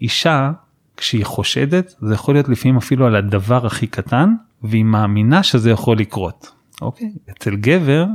[0.00, 0.50] אישה
[0.96, 5.98] כשהיא חושדת זה יכול להיות לפעמים אפילו על הדבר הכי קטן והיא מאמינה שזה יכול
[5.98, 6.52] לקרות.
[6.82, 7.12] אוקיי?
[7.30, 8.06] אצל גבר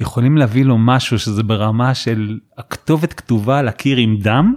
[0.00, 4.54] יכולים להביא לו משהו שזה ברמה של הכתובת כתובה על הקיר עם דם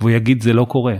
[0.00, 0.96] והוא יגיד זה לא קורה.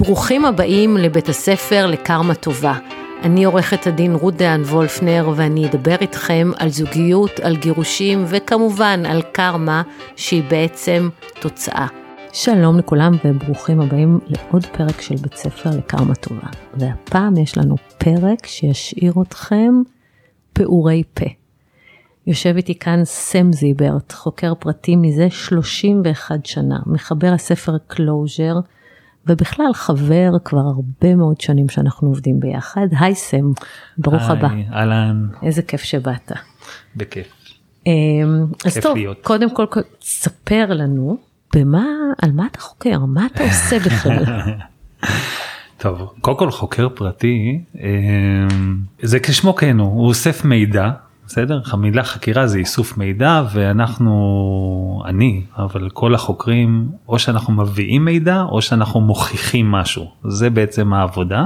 [0.00, 2.78] ברוכים הבאים לבית הספר לקרמה טובה.
[3.22, 9.22] אני עורכת הדין רות דהן וולפנר ואני אדבר איתכם על זוגיות, על גירושים וכמובן על
[9.32, 9.82] קרמה
[10.16, 11.08] שהיא בעצם
[11.40, 11.86] תוצאה.
[12.32, 16.48] שלום לכולם וברוכים הבאים לעוד פרק של בית ספר לקרמה טובה.
[16.74, 19.72] והפעם יש לנו פרק שישאיר אתכם
[20.52, 21.26] פעורי פה.
[22.26, 28.54] יושב איתי כאן סם זיברט, חוקר פרטי מזה 31 שנה, מחבר הספר Closure,
[29.26, 32.86] ובכלל חבר כבר הרבה מאוד שנים שאנחנו עובדים ביחד.
[33.00, 33.52] היי סם,
[33.98, 34.48] ברוך היי, הבא.
[34.72, 36.32] אהלן, איזה כיף שבאת.
[36.96, 37.26] בכיף.
[37.86, 39.18] אמ, אז כיף טוב, להיות.
[39.22, 39.64] קודם כל,
[40.00, 41.16] ספר לנו
[41.54, 41.86] במה,
[42.22, 44.24] על מה אתה חוקר, מה אתה עושה בכלל.
[45.78, 47.88] טוב, קודם כל חוקר פרטי, אה,
[49.02, 50.90] זה כשמו כן הוא, הוא אוסף מידע,
[51.28, 51.60] בסדר?
[51.66, 58.62] המילה חקירה זה איסוף מידע ואנחנו, אני, אבל כל החוקרים, או שאנחנו מביאים מידע או
[58.62, 61.44] שאנחנו מוכיחים משהו, זה בעצם העבודה,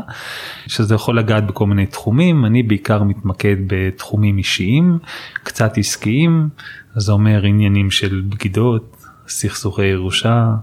[0.67, 4.99] שזה יכול לגעת בכל מיני תחומים, אני בעיקר מתמקד בתחומים אישיים,
[5.43, 6.49] קצת עסקיים,
[6.97, 8.97] זה אומר עניינים של בגידות,
[9.29, 10.55] סכסוכי ירושה,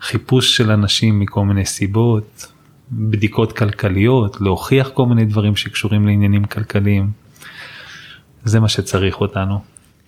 [0.00, 2.52] חיפוש של אנשים מכל מיני סיבות,
[2.92, 7.23] בדיקות כלכליות, להוכיח כל מיני דברים שקשורים לעניינים כלכליים.
[8.44, 9.58] זה מה שצריך אותנו.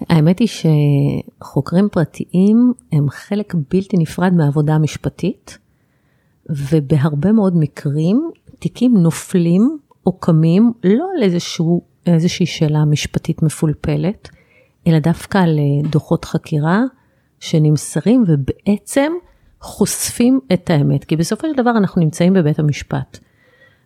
[0.08, 5.58] האמת היא שחוקרים פרטיים הם חלק בלתי נפרד מהעבודה המשפטית,
[6.50, 14.28] ובהרבה מאוד מקרים תיקים נופלים או קמים לא על איזשהו, איזושהי שאלה משפטית מפולפלת,
[14.86, 16.82] אלא דווקא על אה, דוחות חקירה
[17.40, 19.12] שנמסרים ובעצם
[19.60, 23.18] חושפים את האמת, כי בסופו של דבר אנחנו נמצאים בבית המשפט.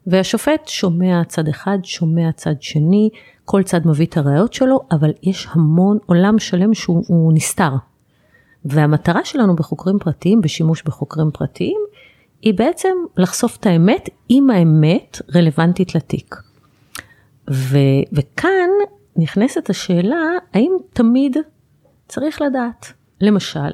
[0.07, 3.09] והשופט שומע צד אחד, שומע צד שני,
[3.45, 7.73] כל צד מביא את הראיות שלו, אבל יש המון עולם שלם שהוא הוא נסתר.
[8.65, 11.81] והמטרה שלנו בחוקרים פרטיים, בשימוש בחוקרים פרטיים,
[12.43, 16.37] היא בעצם לחשוף את האמת, אם האמת רלוונטית לתיק.
[17.51, 17.79] ו,
[18.13, 18.71] וכאן
[19.17, 20.17] נכנסת השאלה,
[20.55, 21.37] האם תמיד
[22.09, 22.93] צריך לדעת?
[23.21, 23.71] למשל,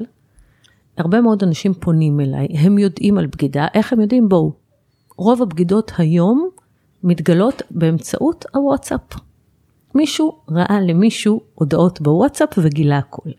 [0.96, 4.28] הרבה מאוד אנשים פונים אליי, הם יודעים על בגידה, איך הם יודעים?
[4.28, 4.65] בואו.
[5.16, 6.48] רוב הבגידות היום
[7.04, 9.00] מתגלות באמצעות הוואטסאפ.
[9.94, 13.30] מישהו ראה למישהו הודעות בוואטסאפ וגילה הכל.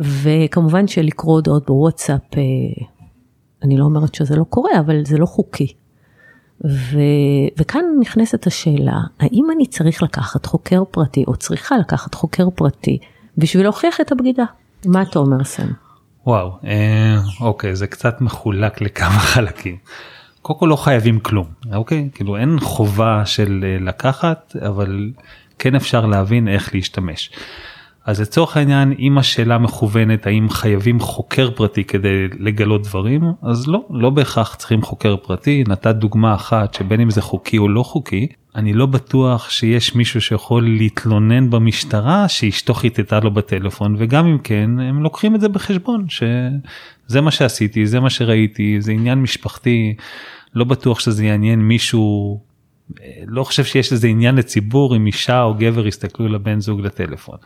[0.00, 2.42] וכמובן שלקרוא הודעות בוואטסאפ, אה,
[3.62, 5.72] אני לא אומרת שזה לא קורה, אבל זה לא חוקי.
[6.64, 6.98] ו...
[7.58, 12.98] וכאן נכנסת השאלה, האם אני צריך לקחת חוקר פרטי, או צריכה לקחת חוקר פרטי,
[13.38, 14.44] בשביל להוכיח את הבגידה?
[14.86, 15.68] מה אתה אומר, סם?
[16.26, 19.76] וואו, אה, אוקיי, זה קצת מחולק לכמה חלקים.
[20.42, 22.08] קודם כל לא חייבים כלום, אוקיי?
[22.14, 25.10] כאילו אין חובה של אה, לקחת, אבל
[25.58, 27.30] כן אפשר להבין איך להשתמש.
[28.04, 33.84] אז לצורך העניין אם השאלה מכוונת האם חייבים חוקר פרטי כדי לגלות דברים אז לא
[33.90, 35.64] לא בהכרח צריכים חוקר פרטי.
[35.68, 40.20] נתת דוגמה אחת שבין אם זה חוקי או לא חוקי אני לא בטוח שיש מישהו
[40.20, 46.06] שיכול להתלונן במשטרה שאשתו חיטטה לו בטלפון וגם אם כן הם לוקחים את זה בחשבון
[46.08, 49.94] שזה מה שעשיתי זה מה שראיתי זה עניין משפחתי.
[50.54, 52.40] לא בטוח שזה יעניין מישהו
[53.26, 57.36] לא חושב שיש לזה עניין לציבור אם אישה או גבר יסתכלו לבן זוג לטלפון.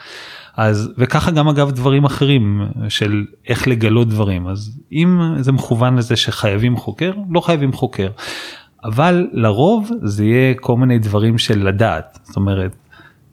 [0.57, 6.17] אז וככה גם אגב דברים אחרים של איך לגלות דברים אז אם זה מכוון לזה
[6.17, 8.11] שחייבים חוקר לא חייבים חוקר.
[8.85, 12.77] אבל לרוב זה יהיה כל מיני דברים של לדעת זאת אומרת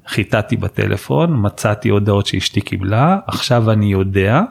[0.08, 4.42] חיטטתי בטלפון מצאתי הודעות שאשתי קיבלה עכשיו אני יודע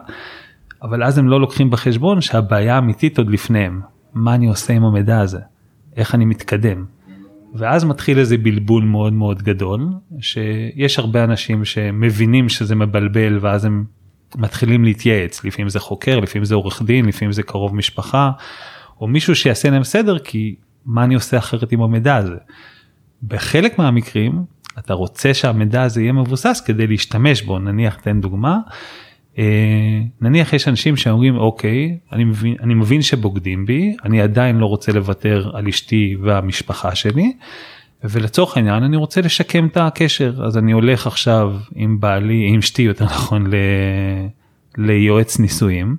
[0.81, 3.81] אבל אז הם לא לוקחים בחשבון שהבעיה האמיתית עוד לפניהם
[4.13, 5.39] מה אני עושה עם המידע הזה
[5.97, 6.85] איך אני מתקדם.
[7.53, 9.87] ואז מתחיל איזה בלבול מאוד מאוד גדול
[10.19, 13.85] שיש הרבה אנשים שמבינים שזה מבלבל ואז הם
[14.35, 18.31] מתחילים להתייעץ לפעמים זה חוקר לפעמים זה עורך דין לפעמים זה קרוב משפחה
[19.01, 20.55] או מישהו שיעשה להם סדר כי
[20.85, 22.37] מה אני עושה אחרת עם המידע הזה.
[23.23, 24.45] בחלק מהמקרים
[24.79, 28.59] אתה רוצה שהמידע הזה יהיה מבוסס כדי להשתמש בו נניח תן דוגמה.
[29.37, 34.65] אה, נניח יש אנשים שאומרים אוקיי אני מבין אני מבין שבוגדים בי אני עדיין לא
[34.65, 37.33] רוצה לוותר על אשתי והמשפחה שלי.
[38.03, 42.81] ולצורך העניין אני רוצה לשקם את הקשר אז אני הולך עכשיו עם בעלי עם אשתי
[42.81, 43.55] יותר נכון ל...
[44.77, 45.95] ליועץ נישואים.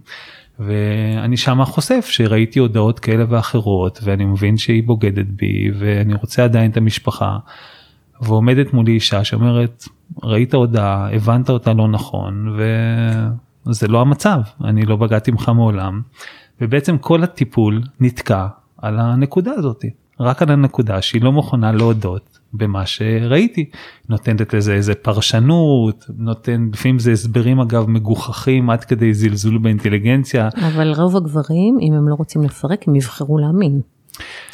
[0.58, 6.70] ואני שמה חושף שראיתי הודעות כאלה ואחרות ואני מבין שהיא בוגדת בי ואני רוצה עדיין
[6.70, 7.38] את המשפחה.
[8.20, 9.84] ועומדת מולי אישה שאומרת
[10.22, 12.56] ראית הודעה הבנת אותה לא נכון
[13.70, 16.02] זה לא המצב, אני לא בגדתי ממך מעולם,
[16.60, 18.46] ובעצם כל הטיפול נתקע
[18.78, 19.84] על הנקודה הזאת,
[20.20, 23.70] רק על הנקודה שהיא לא מוכנה להודות במה שראיתי,
[24.08, 30.48] נותנת לזה איזה פרשנות, נותן, לפעמים זה הסברים אגב מגוחכים עד כדי זלזול באינטליגנציה.
[30.56, 33.80] אבל רוב הגברים, אם הם לא רוצים לפרק, הם יבחרו להאמין.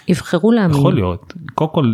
[0.08, 0.76] יבחרו להאמין.
[0.76, 1.92] יכול להיות, קודם כל,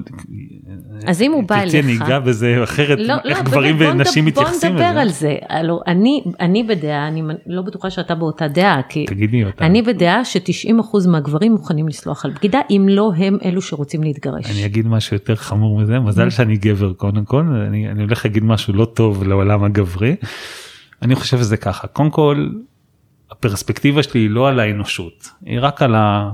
[1.06, 3.92] אז אם הוא בא אליך, תרצי אני אגע בזה אחרת, לא, איך לא, גברים באמת,
[3.92, 5.00] בוא ונשים נדבר- מתייחסים בוא נדבר לזה.
[5.00, 5.36] על זה.
[5.48, 9.66] הלו, אני, אני בדעה, אני לא בטוחה שאתה באותה דעה, כי תגידי אותה.
[9.66, 14.50] אני בדעה ש-90% מהגברים מוכנים לסלוח על בגידה, אם לא הם אלו שרוצים להתגרש.
[14.50, 18.44] אני אגיד משהו יותר חמור מזה, מזל שאני גבר קודם כל, אני, אני הולך להגיד
[18.44, 20.16] משהו לא טוב לעולם הגברי.
[21.02, 22.48] אני חושב שזה ככה, קודם כל,
[23.30, 26.30] הפרספקטיבה שלי היא לא על האנושות, היא רק על ה...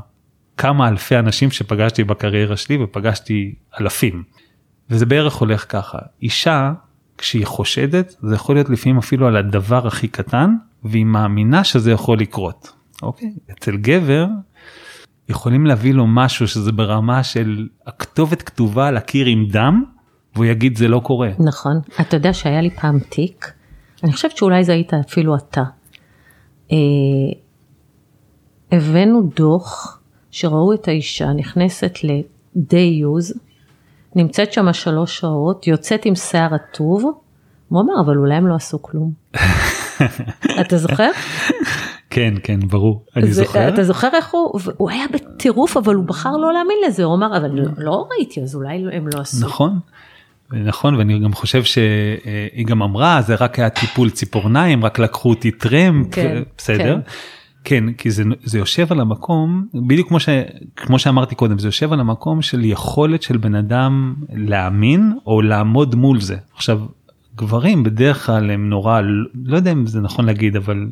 [0.57, 4.23] כמה אלפי אנשים שפגשתי בקריירה שלי ופגשתי אלפים.
[4.91, 6.73] וזה בערך הולך ככה, אישה
[7.19, 10.55] כשהיא חושדת זה יכול להיות לפעמים אפילו על הדבר הכי קטן
[10.85, 12.73] והיא מאמינה שזה יכול לקרות.
[13.03, 13.33] אוקיי?
[13.53, 14.27] אצל גבר
[15.29, 19.85] יכולים להביא לו משהו שזה ברמה של הכתובת כתובה על הקיר עם דם
[20.35, 21.31] והוא יגיד זה לא קורה.
[21.39, 21.81] נכון.
[22.01, 23.53] אתה יודע שהיה לי פעם תיק,
[24.05, 25.63] אני חושבת שאולי זה היית אפילו אתה.
[26.73, 26.77] אה,
[28.73, 30.02] הבאנו דוח
[30.33, 33.39] שראו את האישה נכנסת ל-day use,
[34.17, 37.05] נמצאת שם שלוש שעות, יוצאת עם שיער רטוב,
[37.69, 39.13] הוא אמר, אבל אולי הם לא עשו כלום.
[40.61, 41.11] אתה זוכר?
[42.11, 43.69] כן כן ברור אני זה- זוכר.
[43.69, 47.37] אתה זוכר איך הוא, הוא היה בטירוף, אבל הוא בחר לא להאמין לזה, הוא אמר,
[47.37, 49.47] אבל לא, לא ראיתי, אז אולי הם לא עשו.
[49.47, 49.79] נכון.
[50.53, 55.51] נכון ואני גם חושב שהיא גם אמרה זה רק היה טיפול ציפורניים רק לקחו אותי
[55.51, 56.79] טרמפ כן, בסדר.
[56.85, 57.01] כן
[57.65, 60.29] כי זה זה יושב על המקום בדיוק כמו ש,
[60.77, 65.95] כמו שאמרתי קודם זה יושב על המקום של יכולת של בן אדם להאמין או לעמוד
[65.95, 66.81] מול זה עכשיו
[67.37, 69.01] גברים בדרך כלל הם נורא
[69.45, 70.87] לא יודע אם זה נכון להגיד אבל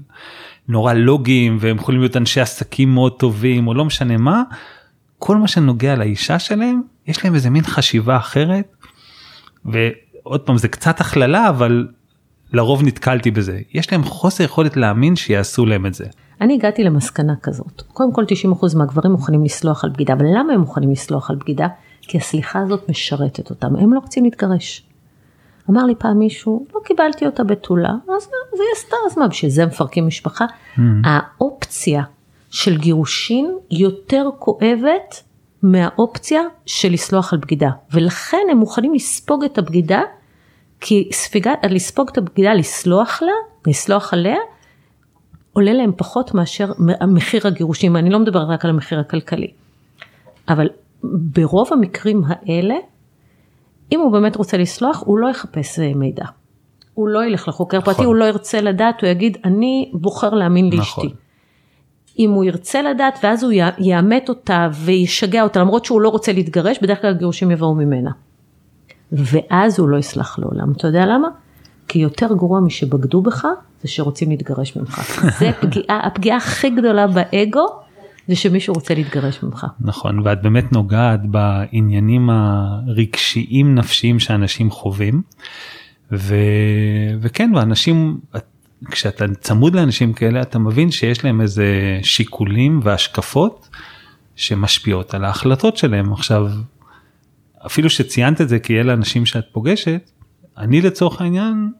[0.68, 4.42] נורא לוגיים והם יכולים להיות אנשי עסקים מאוד טובים או לא משנה מה
[5.18, 8.76] כל מה שנוגע לאישה שלהם יש להם איזה מין חשיבה אחרת
[9.64, 11.88] ועוד פעם זה קצת הכללה אבל
[12.52, 16.04] לרוב נתקלתי בזה יש להם חוסר יכולת להאמין שיעשו להם את זה.
[16.40, 20.60] אני הגעתי למסקנה כזאת, קודם כל 90% מהגברים מוכנים לסלוח על בגידה, אבל למה הם
[20.60, 21.68] מוכנים לסלוח על בגידה?
[22.02, 24.86] כי הסליחה הזאת משרתת אותם, הם לא רוצים להתגרש.
[25.70, 28.22] אמר לי פעם מישהו, לא קיבלתי אותה בתולה, אז
[28.56, 30.46] זה עשתה, אז מה, בשביל זה מפרקים משפחה?
[31.04, 32.02] האופציה
[32.50, 35.22] של גירושין יותר כואבת
[35.62, 40.02] מהאופציה של לסלוח על בגידה, ולכן הם מוכנים לספוג את הבגידה,
[40.80, 43.32] כי ספיגה, לספוג את הבגידה, לסלוח לה,
[43.66, 44.36] לסלוח עליה,
[45.52, 46.72] עולה להם פחות מאשר
[47.08, 49.50] מחיר הגירושים, אני לא מדברת רק על המחיר הכלכלי.
[50.48, 50.68] אבל
[51.02, 52.74] ברוב המקרים האלה,
[53.92, 56.24] אם הוא באמת רוצה לסלוח, הוא לא יחפש אה, מידע.
[56.94, 57.94] הוא לא ילך לחוקר נכון.
[57.94, 60.78] פרטי, הוא לא ירצה לדעת, הוא יגיד, אני בוחר להאמין נכון.
[60.78, 61.14] לאשתי.
[62.18, 66.78] אם הוא ירצה לדעת, ואז הוא יאמת אותה וישגע אותה, למרות שהוא לא רוצה להתגרש,
[66.82, 68.10] בדרך כלל הגירושים יבואו ממנה.
[69.12, 70.72] ואז הוא לא יסלח לעולם.
[70.72, 71.28] אתה יודע למה?
[71.90, 73.46] כי יותר גרוע משבגדו בך,
[73.82, 75.00] זה שרוצים להתגרש ממך.
[75.40, 77.66] זה פגיעה, הפגיעה הכי גדולה באגו,
[78.28, 79.66] זה שמישהו רוצה להתגרש ממך.
[79.80, 85.22] נכון ואת באמת נוגעת בעניינים הרגשיים נפשיים שאנשים חווים.
[86.12, 86.34] ו...
[87.20, 88.20] וכן ואנשים
[88.90, 93.68] כשאתה צמוד לאנשים כאלה אתה מבין שיש להם איזה שיקולים והשקפות
[94.36, 96.46] שמשפיעות על ההחלטות שלהם עכשיו
[97.66, 100.10] אפילו שציינת את זה כי אלה אנשים שאת פוגשת
[100.58, 101.72] אני לצורך העניין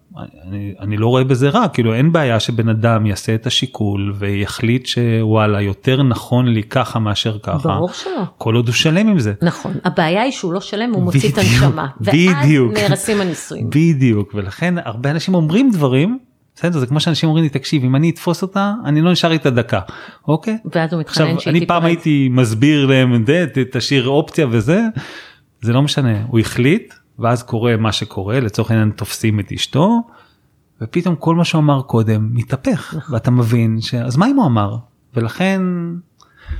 [0.49, 4.87] אני, אני לא רואה בזה רע כאילו אין בעיה שבן אדם יעשה את השיקול ויחליט
[4.87, 8.23] שוואלה יותר נכון לי ככה מאשר ככה ברור שלא.
[8.38, 9.33] כל עוד הוא שלם עם זה.
[9.43, 11.87] נכון, הבעיה היא שהוא לא שלם, הוא מוציא את בדיוק, הנשמה.
[12.00, 12.14] ואז
[12.45, 12.73] בדיוק.
[12.73, 13.67] נהרסים הנישואים.
[13.71, 16.19] בדיוק ולכן הרבה אנשים אומרים דברים
[16.55, 19.50] בסדר זה כמו שאנשים אומרים לי תקשיב אם אני אתפוס אותה אני לא נשאר איתה
[19.50, 19.81] דקה
[20.29, 20.59] אוקיי.
[20.75, 21.85] ואז הוא מתחנן עכשיו שהיא אני פעם.
[21.85, 24.83] הייתי מסביר להם "ד- ת- תשאיר אופציה וזה
[25.62, 30.00] זה לא משנה הוא החליט ואז קורה מה שקורה לצורך העניין תופסים את אשתו
[30.81, 33.15] ופתאום כל מה שהוא אמר קודם מתהפך נכון.
[33.15, 34.77] ואתה מבין שאז מה אם הוא אמר
[35.15, 35.62] ולכן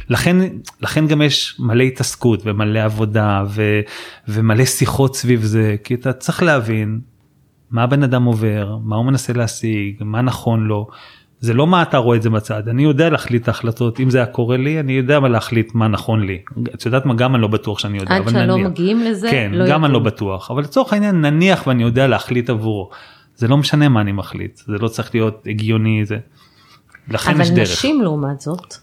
[0.09, 0.37] לכן
[0.81, 3.81] לכן גם יש מלא התעסקות ומלא עבודה ו,
[4.29, 7.01] ומלא שיחות סביב זה כי אתה צריך להבין
[7.71, 10.89] מה הבן אדם עובר מה הוא מנסה להשיג מה נכון לו.
[11.41, 14.19] זה לא מה אתה רואה את זה בצד אני יודע להחליט את ההחלטות אם זה
[14.19, 16.39] היה קורה לי אני יודע מה להחליט מה נכון לי
[16.75, 18.71] את יודעת מה גם אני לא בטוח שאני יודע עד אבל שלא נניח.
[18.71, 20.15] מגיעים לזה, כן לא גם אני לא יודעים.
[20.15, 22.91] בטוח אבל לצורך העניין נניח ואני יודע להחליט עבורו
[23.37, 26.19] זה לא משנה מה אני מחליט זה לא צריך להיות הגיוני זה.
[27.09, 27.71] לכן אבל יש דרך.
[27.71, 28.75] נשים לעומת זאת,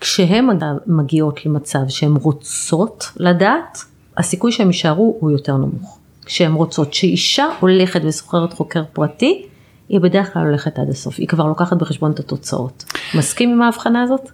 [0.00, 0.48] כשהן
[0.86, 3.78] מגיעות למצב שהן רוצות לדעת,
[4.16, 5.98] הסיכוי שהן יישארו הוא יותר נמוך.
[6.24, 9.46] כשהן רוצות, שאישה הולכת ושוכרת חוקר פרטי,
[9.88, 12.84] היא בדרך כלל הולכת עד הסוף, היא כבר לוקחת בחשבון את התוצאות.
[13.14, 14.30] מסכים עם ההבחנה הזאת?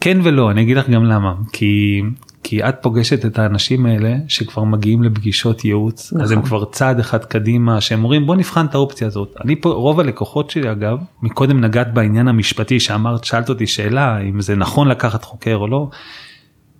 [0.00, 1.34] כן ולא, אני אגיד לך גם למה.
[1.52, 2.02] כי
[2.42, 6.20] כי את פוגשת את האנשים האלה שכבר מגיעים לפגישות ייעוץ נכון.
[6.20, 6.48] אז הם נכון.
[6.48, 10.50] כבר צעד אחד קדימה שהם אומרים בוא נבחן את האופציה הזאת אני פה רוב הלקוחות
[10.50, 15.56] שלי אגב מקודם נגעת בעניין המשפטי שאמרת שאלת אותי שאלה אם זה נכון לקחת חוקר
[15.56, 15.88] או לא.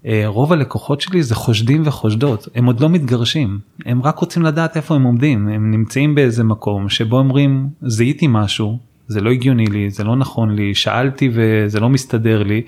[0.07, 4.76] אה, רוב הלקוחות שלי זה חושדים וחושדות הם עוד לא מתגרשים הם רק רוצים לדעת
[4.76, 8.78] איפה הם עומדים הם נמצאים באיזה מקום שבו אומרים זיהיתי משהו
[9.11, 12.62] זה לא הגיוני לי זה לא נכון לי שאלתי וזה לא מסתדר לי.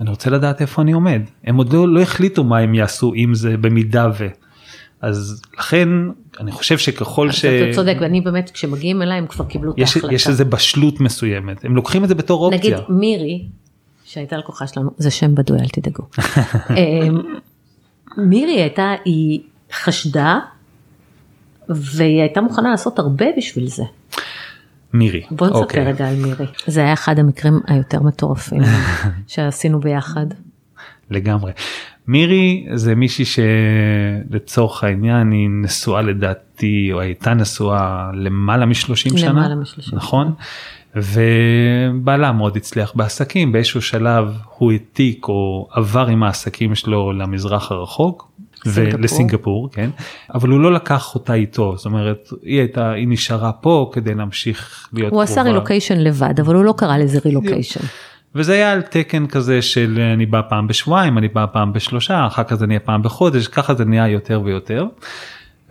[0.00, 3.34] אני רוצה לדעת איפה אני עומד הם עוד לא, לא החליטו מה הם יעשו אם
[3.34, 4.26] זה במידה ו.
[5.00, 5.88] אז לכן
[6.40, 7.44] אני חושב שככל ש...
[7.44, 10.14] אתה צודק ואני באמת כשמגיעים אליי הם כבר קיבלו את ההחלטה.
[10.14, 12.76] יש איזה בשלות מסוימת הם לוקחים את זה בתור אופציה.
[12.76, 13.44] נגיד מירי
[14.06, 16.02] שהייתה לקוחה שלנו זה שם בדוי אל תדאגו.
[16.70, 17.22] אמ,
[18.16, 19.40] מירי הייתה היא
[19.72, 20.38] חשדה
[21.68, 23.82] והיא הייתה מוכנה לעשות הרבה בשביל זה.
[24.92, 25.22] מירי.
[25.30, 25.84] בוא נספר אוקיי.
[25.84, 26.46] רגע על מירי.
[26.66, 28.62] זה היה אחד המקרים היותר מטורפים
[29.26, 30.26] שעשינו ביחד.
[31.10, 31.52] לגמרי.
[32.08, 39.54] מירי זה מישהי שלצורך העניין היא נשואה לדעתי או הייתה נשואה למעלה משלושים שנה למעלה
[39.54, 40.34] משלושים נכון
[40.96, 48.30] ובעלה מאוד הצליח בעסקים באיזשהו שלב הוא העתיק או עבר עם העסקים שלו למזרח הרחוק
[48.66, 49.90] ולסינגפור כן
[50.34, 54.88] אבל הוא לא לקח אותה איתו זאת אומרת היא הייתה היא נשארה פה כדי להמשיך
[54.92, 57.80] להיות הוא עשה רילוקיישן לבד אבל הוא לא קרא לזה רילוקיישן.
[58.34, 62.44] וזה היה על תקן כזה של אני בא פעם בשבועיים אני בא פעם בשלושה אחר
[62.44, 64.86] כך זה נהיה פעם בחודש ככה זה נהיה יותר ויותר.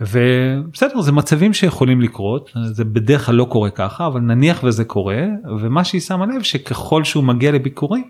[0.00, 5.24] ובסדר זה מצבים שיכולים לקרות זה בדרך כלל לא קורה ככה אבל נניח וזה קורה
[5.60, 8.04] ומה שהיא שמה לב שככל שהוא מגיע לביקורים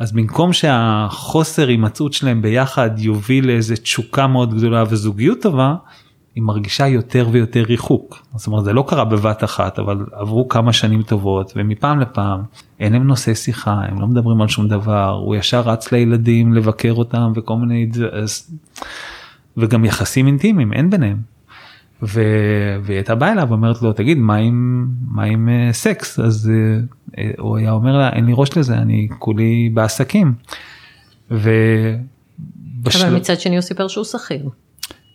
[0.00, 5.74] אז במקום שהחוסר הימצאות שלהם ביחד יוביל לאיזה תשוקה מאוד גדולה וזוגיות טובה,
[6.34, 8.22] היא מרגישה יותר ויותר ריחוק.
[8.36, 12.42] זאת אומרת זה לא קרה בבת אחת אבל עברו כמה שנים טובות ומפעם לפעם
[12.80, 16.92] אין להם נושא שיחה הם לא מדברים על שום דבר הוא ישר רץ לילדים לבקר
[16.92, 17.90] אותם וכל מיני
[19.56, 21.16] וגם יחסים אינטימיים אין ביניהם.
[22.02, 22.20] ו...
[22.82, 27.20] והיא הייתה באה אליו ואומרת לו תגיד מה עם מה עם uh, סקס אז uh,
[27.38, 30.34] הוא היה אומר לה אין לי ראש לזה אני כולי בעסקים.
[31.30, 31.50] ו...
[32.82, 33.06] בשל...
[33.06, 34.48] אבל מצד שני הוא סיפר שהוא שכיר.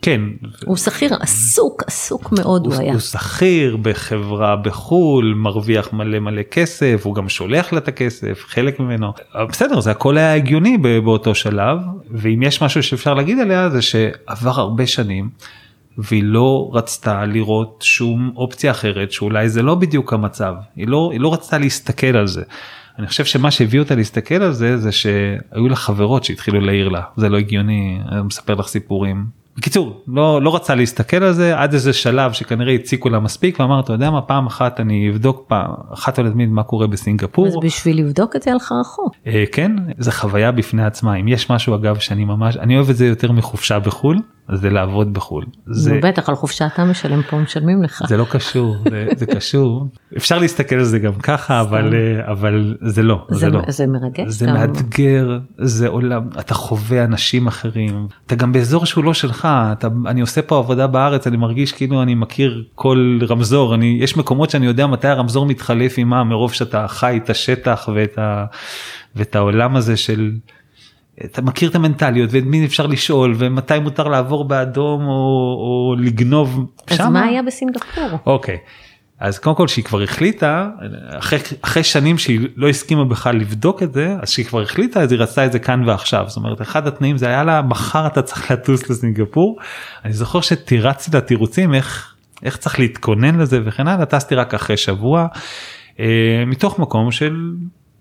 [0.06, 0.22] כן.
[0.66, 2.92] הוא שכיר עסוק עסוק מאוד הוא, הוא היה.
[2.92, 8.80] הוא שכיר בחברה בחול מרוויח מלא מלא כסף הוא גם שולח לה את הכסף חלק
[8.80, 9.14] ממנו
[9.50, 11.78] בסדר זה הכל היה הגיוני באותו שלב
[12.12, 15.30] ואם יש משהו שאפשר להגיד עליה זה שעבר הרבה שנים.
[15.98, 21.20] והיא לא רצתה לראות שום אופציה אחרת שאולי זה לא בדיוק המצב היא לא היא
[21.20, 22.44] לא רצתה להסתכל על זה.
[23.00, 27.02] אני חושב שמה שהביא אותה להסתכל על זה זה שהיו לה חברות שהתחילו להעיר לה
[27.18, 31.74] זה לא הגיוני אני מספר לך סיפורים בקיצור לא לא רצה להסתכל על זה עד
[31.74, 35.72] איזה שלב שכנראה הציקו לה מספיק ואמר אתה יודע מה פעם אחת אני אבדוק פעם
[35.94, 37.48] אחת ולתמיד מה קורה בסינגפור.
[37.48, 39.16] אז בשביל לבדוק את זה הלכה רחוק.
[39.28, 42.96] אה, כן זה חוויה בפני עצמה אם יש משהו אגב שאני ממש אני אוהב את
[42.96, 44.18] זה יותר מחופשה בחול
[44.54, 45.46] זה לעבוד בחול.
[45.66, 48.04] זה בטח על חופשה אתה משלם פה משלמים לך.
[48.08, 49.88] זה לא קשור זה, זה קשור
[50.18, 53.88] אפשר להסתכל על זה גם ככה אבל אה, אבל זה לא זה, זה לא זה
[53.88, 59.48] מרגש זה מאתגר זה עולם אתה חווה אנשים אחרים אתה גם באזור שהוא לא שלך
[59.72, 64.18] אתה אני עושה פה עבודה בארץ אני מרגיש כאילו אני מכיר כל רמזור אני יש
[64.18, 68.46] מקומות שאני יודע מתי הרמזור מתחלף עם מה מרוב שאתה חי את השטח ואת, ה,
[69.16, 70.32] ואת העולם הזה של.
[71.26, 75.14] אתה מכיר את המנטליות ואת מי אפשר לשאול ומתי מותר לעבור באדום או,
[75.60, 76.66] או לגנוב.
[76.88, 77.10] אז שמה?
[77.10, 78.10] מה היה בסינגפור?
[78.26, 78.58] אוקיי.
[79.20, 80.70] אז קודם כל שהיא כבר החליטה
[81.18, 85.12] אחרי, אחרי שנים שהיא לא הסכימה בכלל לבדוק את זה אז שהיא כבר החליטה אז
[85.12, 88.22] היא רצתה את זה כאן ועכשיו זאת אומרת אחד התנאים זה היה לה מחר אתה
[88.22, 89.58] צריך לטוס לסינגפור
[90.06, 94.78] אני זוכר שתירצתי לה תירוצים איך איך צריך להתכונן לזה וכן הלאה טסתי רק אחרי
[94.78, 95.28] שבוע
[96.00, 97.54] אה, מתוך מקום של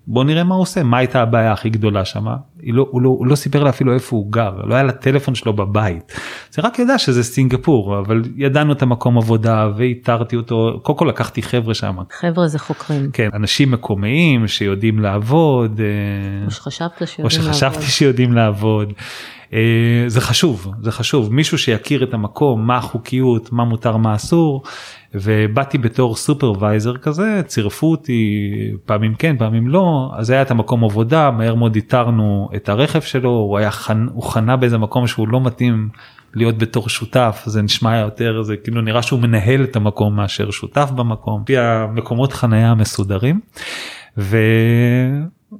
[0.07, 3.27] בוא נראה מה הוא עושה מה הייתה הבעיה הכי גדולה שמה לא, הוא, לא, הוא
[3.27, 6.13] לא סיפר לה אפילו איפה הוא גר לא היה לה טלפון שלו בבית
[6.51, 11.41] זה רק ידע שזה סינגפור אבל ידענו את המקום עבודה ואיתרתי אותו קודם כל לקחתי
[11.41, 17.29] חבר'ה שם חבר'ה זה חוקרים כן אנשים מקומיים שיודעים לעבוד אה, או שחשבת שיודעים או
[17.29, 17.89] שחשבתי לעבוד.
[17.89, 18.93] שיודעים לעבוד.
[19.55, 24.63] אה, זה חשוב זה חשוב מישהו שיכיר את המקום מה החוקיות מה מותר מה אסור
[25.13, 28.51] ובאתי בתור סופרוויזר כזה צירפו אותי
[28.85, 33.29] פעמים כן פעמים לא אז היה את המקום עבודה מהר מאוד איתרנו את הרכב שלו
[33.29, 34.07] הוא היה חנ...
[34.13, 35.89] הוא חנה באיזה מקום שהוא לא מתאים
[36.33, 40.89] להיות בתור שותף זה נשמע יותר זה כאילו נראה שהוא מנהל את המקום מאשר שותף
[40.95, 43.39] במקום לפי המקומות חניה המסודרים.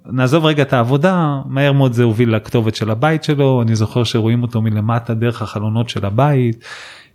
[0.05, 4.41] ונעזוב רגע את העבודה מהר מאוד זה הוביל לכתובת של הבית שלו אני זוכר שרואים
[4.41, 6.63] אותו מלמטה דרך החלונות של הבית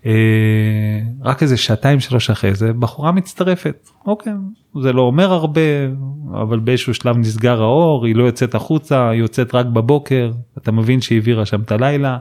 [0.06, 3.88] אה, רק איזה שעתיים שלוש אחרי זה בחורה מצטרפת.
[4.06, 4.32] אוקיי
[4.82, 5.60] זה לא אומר הרבה
[6.42, 11.00] אבל באיזשהו שלב נסגר האור היא לא יוצאת החוצה היא יוצאת רק בבוקר אתה מבין
[11.00, 12.18] שהיא העבירה שם את הלילה.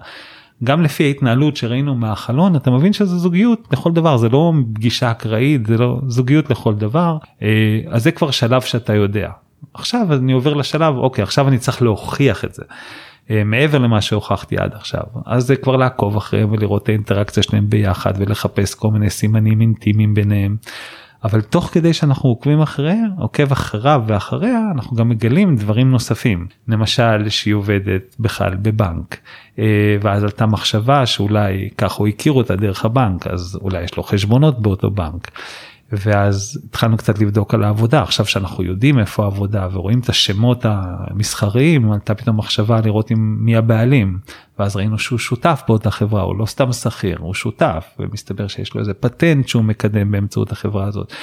[0.64, 5.66] גם לפי ההתנהלות שראינו מהחלון אתה מבין שזה זוגיות לכל דבר זה לא פגישה אקראית
[5.66, 7.18] זה לא זוגיות לכל דבר.
[7.42, 9.30] אה, אז זה כבר שלב שאתה יודע
[9.80, 12.64] עכשיו אני עובר לשלב אוקיי עכשיו אני צריך להוכיח את זה.
[13.30, 17.70] אה, מעבר למה שהוכחתי עד עכשיו אז זה כבר לעקוב אחריהם ולראות את האינטראקציה שלהם
[17.70, 20.56] ביחד ולחפש כל מיני סימנים אינטימיים ביניהם.
[21.24, 27.30] אבל תוך כדי שאנחנו עוקבים אחריה עוקב אחריו ואחריה אנחנו גם מגלים דברים נוספים למשל
[27.30, 29.18] שהיא עובדת בכלל בבנק
[29.60, 34.04] אה, ואז עלתה מחשבה שאולי ככה הוא הכיר אותה דרך הבנק אז אולי יש לו
[34.04, 35.32] חשבונות באותו בנק.
[35.92, 41.92] ואז התחלנו קצת לבדוק על העבודה עכשיו שאנחנו יודעים איפה העבודה ורואים את השמות המסחריים
[41.92, 44.20] עלתה פתאום מחשבה לראות עם מי הבעלים
[44.60, 48.82] ואז ראינו שהוא שותף באותה חברה הוא לא סתם שכיר הוא שותף ומסתבר שיש לו
[48.82, 51.14] איזה פטנט שהוא מקדם באמצעות החברה הזאת.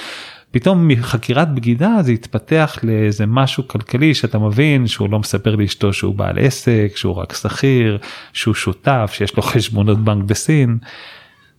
[0.50, 6.14] פתאום מחקירת בגידה זה התפתח לאיזה משהו כלכלי שאתה מבין שהוא לא מספר לאשתו שהוא
[6.14, 7.98] בעל עסק שהוא רק שכיר
[8.32, 10.78] שהוא שותף שיש לו חשבונות בנק בסין.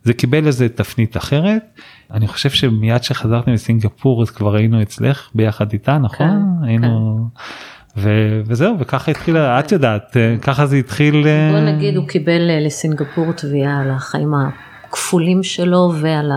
[0.03, 1.63] זה קיבל איזה תפנית אחרת.
[2.11, 6.27] אני חושב שמיד שחזרתי מסינגפור אז כבר היינו אצלך ביחד איתה נכון?
[6.27, 7.19] כן, היינו...
[7.35, 7.41] כן.
[7.99, 11.25] ו- וזהו וככה התחיל את יודעת ככה זה התחיל.
[11.51, 14.33] בוא נגיד הוא קיבל אה, לסינגפור תביעה על החיים
[14.87, 16.31] הכפולים שלו ועל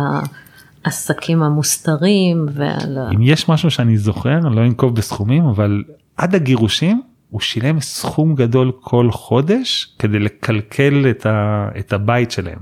[0.84, 2.98] העסקים המוסתרים ועל.
[3.14, 5.82] אם יש משהו שאני זוכר לא אנקוב בסכומים אבל
[6.16, 12.58] עד הגירושים הוא שילם סכום גדול כל חודש כדי לקלקל את, ה- את הבית שלהם.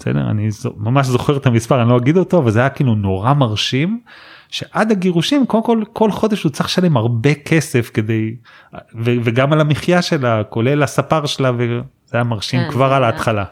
[0.00, 3.34] בסדר אני ממש זוכר את המספר אני לא אגיד אותו אבל זה היה כאילו נורא
[3.34, 4.00] מרשים
[4.48, 8.34] שעד הגירושים קודם כל כל חודש הוא צריך לשלם הרבה כסף כדי
[8.74, 11.80] ו, וגם על המחיה שלה כולל הספר שלה וזה
[12.12, 13.44] היה מרשים כן, כבר על ההתחלה.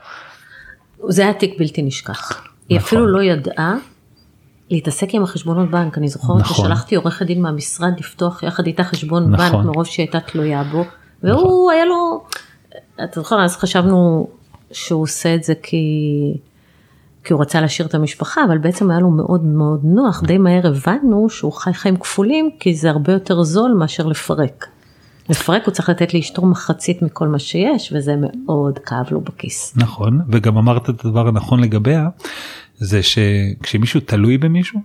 [1.08, 2.30] זה היה תיק בלתי נשכח.
[2.30, 2.46] נכון.
[2.68, 3.74] היא אפילו לא ידעה
[4.70, 6.56] להתעסק עם החשבונות בנק אני זוכרת נכון.
[6.56, 9.52] ששלחתי עורכת דין מהמשרד לפתוח יחד איתה חשבון נכון.
[9.52, 10.84] בנק מרוב שהיא הייתה תלויה בו
[11.22, 11.74] והוא נכון.
[11.74, 12.24] היה לו
[13.04, 14.28] אתה זוכר אז חשבנו
[14.72, 15.86] שהוא עושה את זה כי,
[17.24, 20.66] כי הוא רצה להשאיר את המשפחה, אבל בעצם היה לו מאוד מאוד נוח, די מהר
[20.66, 24.66] הבנו שהוא חי חיים כפולים, כי זה הרבה יותר זול מאשר לפרק.
[25.28, 29.72] לפרק הוא צריך לתת לאשתו מחצית מכל מה שיש, וזה מאוד כאב לו בכיס.
[29.76, 32.08] נכון, וגם אמרת את הדבר הנכון לגביה,
[32.76, 34.80] זה שכשמישהו תלוי במישהו,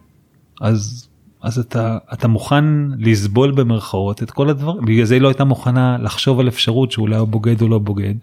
[0.61, 1.07] אז
[1.43, 2.65] אז אתה אתה מוכן
[2.97, 7.15] לסבול במרכאות את כל הדברים בגלל זה היא לא הייתה מוכנה לחשוב על אפשרות שאולי
[7.15, 8.13] הוא בוגד או לא בוגד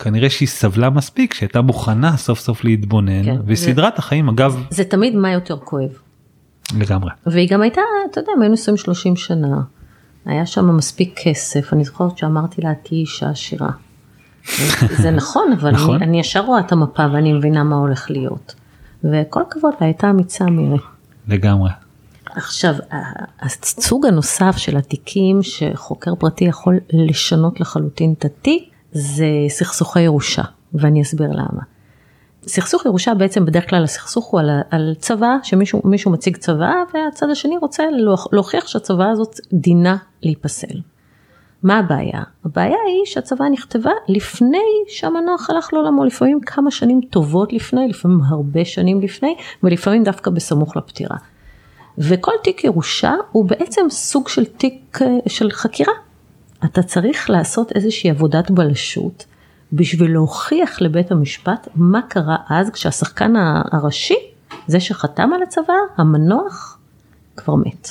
[0.00, 4.84] כנראה שהיא סבלה מספיק שהייתה מוכנה סוף סוף להתבונן כן, וסדרה את החיים אגב זה
[4.84, 5.90] תמיד מה יותר כואב.
[6.78, 7.10] לגמרי.
[7.26, 8.58] והיא גם הייתה אתה יודע היינו 20-30
[9.16, 9.60] שנה
[10.24, 13.70] היה שם מספיק כסף אני זוכרת שאמרתי לה תהיי אישה עשירה.
[14.90, 15.94] זה נכון אבל נכון.
[15.94, 18.54] אני, אני ישר רואה את המפה ואני מבינה מה הולך להיות.
[19.04, 20.78] וכל הכבוד לה הייתה אמיצה מירי.
[21.28, 21.70] לגמרי.
[22.26, 22.74] עכשיו
[23.40, 30.42] הסוג הנוסף של התיקים שחוקר פרטי יכול לשנות לחלוטין את התיק זה סכסוכי ירושה,
[30.74, 31.62] ואני אסביר למה.
[32.46, 37.56] סכסוך ירושה בעצם בדרך כלל הסכסוך הוא על, על צבא, שמישהו מציג צבא והצד השני
[37.56, 37.84] רוצה
[38.32, 40.80] להוכיח שהצבא הזאת דינה להיפסל.
[41.62, 42.22] מה הבעיה?
[42.44, 48.64] הבעיה היא שהצבא נכתבה לפני שהמנוח הלך לעולמו, לפעמים כמה שנים טובות לפני, לפעמים הרבה
[48.64, 51.16] שנים לפני, ולפעמים דווקא בסמוך לפטירה.
[51.98, 55.92] וכל תיק ירושה הוא בעצם סוג של תיק אה, של חקירה,
[56.64, 59.26] אתה צריך לעשות איזושהי עבודת בלשות
[59.72, 63.32] בשביל להוכיח לבית המשפט מה קרה אז כשהשחקן
[63.72, 64.16] הראשי,
[64.66, 66.78] זה שחתם על הצבא, המנוח,
[67.36, 67.88] כבר מת.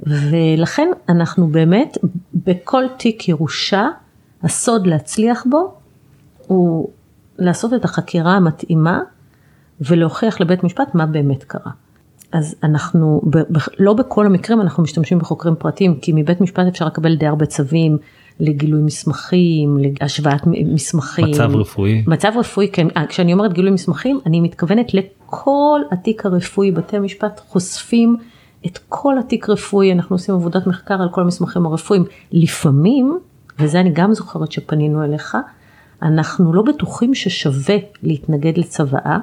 [0.00, 1.98] ולכן אנחנו באמת,
[2.34, 3.88] בכל תיק ירושה,
[4.42, 5.74] הסוד להצליח בו
[6.46, 6.90] הוא
[7.38, 9.00] לעשות את החקירה המתאימה
[9.80, 11.70] ולהוכיח לבית משפט מה באמת קרה.
[12.32, 16.86] אז אנחנו, ב, ב, לא בכל המקרים אנחנו משתמשים בחוקרים פרטיים, כי מבית משפט אפשר
[16.86, 17.98] לקבל די הרבה צווים
[18.40, 21.30] לגילוי מסמכים, להשוואת מסמכים.
[21.30, 22.04] מצב רפואי.
[22.06, 22.86] מצב רפואי, כן.
[22.96, 28.16] אה, כשאני אומרת גילוי מסמכים, אני מתכוונת לכל התיק הרפואי, בתי משפט חושפים
[28.66, 32.04] את כל התיק רפואי, אנחנו עושים עבודת מחקר על כל המסמכים הרפואיים.
[32.32, 33.18] לפעמים,
[33.58, 35.36] וזה אני גם זוכרת שפנינו אליך,
[36.02, 39.18] אנחנו לא בטוחים ששווה להתנגד לצוואה.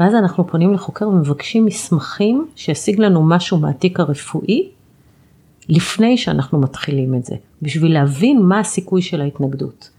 [0.00, 4.68] ואז אנחנו פונים לחוקר ומבקשים מסמכים שישיג לנו משהו מהתיק הרפואי
[5.68, 9.90] לפני שאנחנו מתחילים את זה, בשביל להבין מה הסיכוי של ההתנגדות.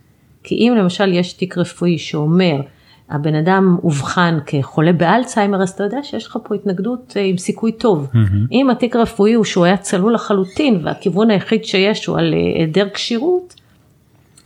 [0.43, 2.61] כי אם למשל יש תיק רפואי שאומר
[3.09, 7.71] הבן אדם אובחן כחולה באלצהיימר אז אתה יודע שיש לך פה התנגדות אה, עם סיכוי
[7.71, 8.09] טוב.
[8.13, 8.51] Mm-hmm.
[8.51, 12.87] אם התיק הרפואי הוא שהוא היה צלול לחלוטין והכיוון היחיד שיש הוא על אה, היעדר
[12.93, 13.55] כשירות,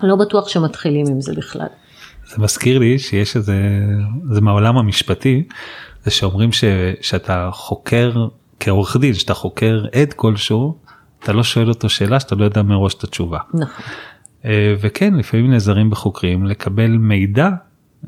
[0.03, 1.67] לא בטוח שמתחילים עם זה בכלל.
[2.27, 3.55] זה מזכיר לי שיש איזה,
[4.31, 5.43] זה מהעולם המשפטי,
[6.03, 6.63] זה שאומרים ש,
[7.01, 8.27] שאתה חוקר
[8.59, 10.77] כעורך דין, שאתה חוקר עד כלשהו,
[11.23, 13.39] אתה לא שואל אותו שאלה שאתה לא יודע מראש את התשובה.
[13.53, 13.85] נכון.
[14.45, 17.49] אה, וכן, לפעמים נעזרים בחוקרים לקבל מידע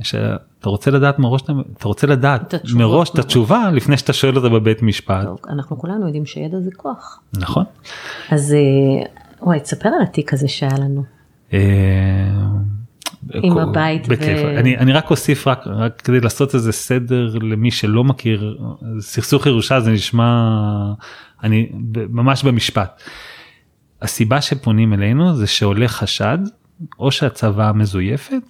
[0.02, 1.42] שאתה רוצה לדעת מראש,
[1.78, 3.20] אתה רוצה לדעת את מראש את.
[3.20, 5.24] התשובה לפני שאתה שואל אותה בבית משפט.
[5.26, 7.20] טוב, אנחנו כולנו יודעים שידע זה כוח.
[7.34, 7.64] נכון.
[8.32, 9.08] אז אה,
[9.42, 11.04] וואי, תספר על התיק הזה שהיה לנו.
[13.34, 14.40] עם הבית בכיף.
[14.44, 18.58] ו- אני, אני רק אוסיף רק, רק כדי לעשות איזה סדר למי שלא מכיר
[19.00, 20.54] סכסוך ירושה זה נשמע
[21.44, 21.70] אני
[22.10, 23.02] ממש במשפט.
[24.02, 26.38] הסיבה שפונים אלינו זה שעולה חשד
[27.00, 28.44] או שהצוואה מזויפת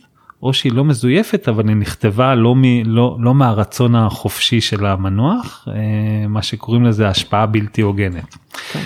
[0.43, 5.67] או שהיא לא מזויפת אבל היא נכתבה לא, מ, לא, לא מהרצון החופשי של המנוח
[5.67, 8.38] אה, מה שקוראים לזה השפעה בלתי הוגנת.
[8.71, 8.80] כן.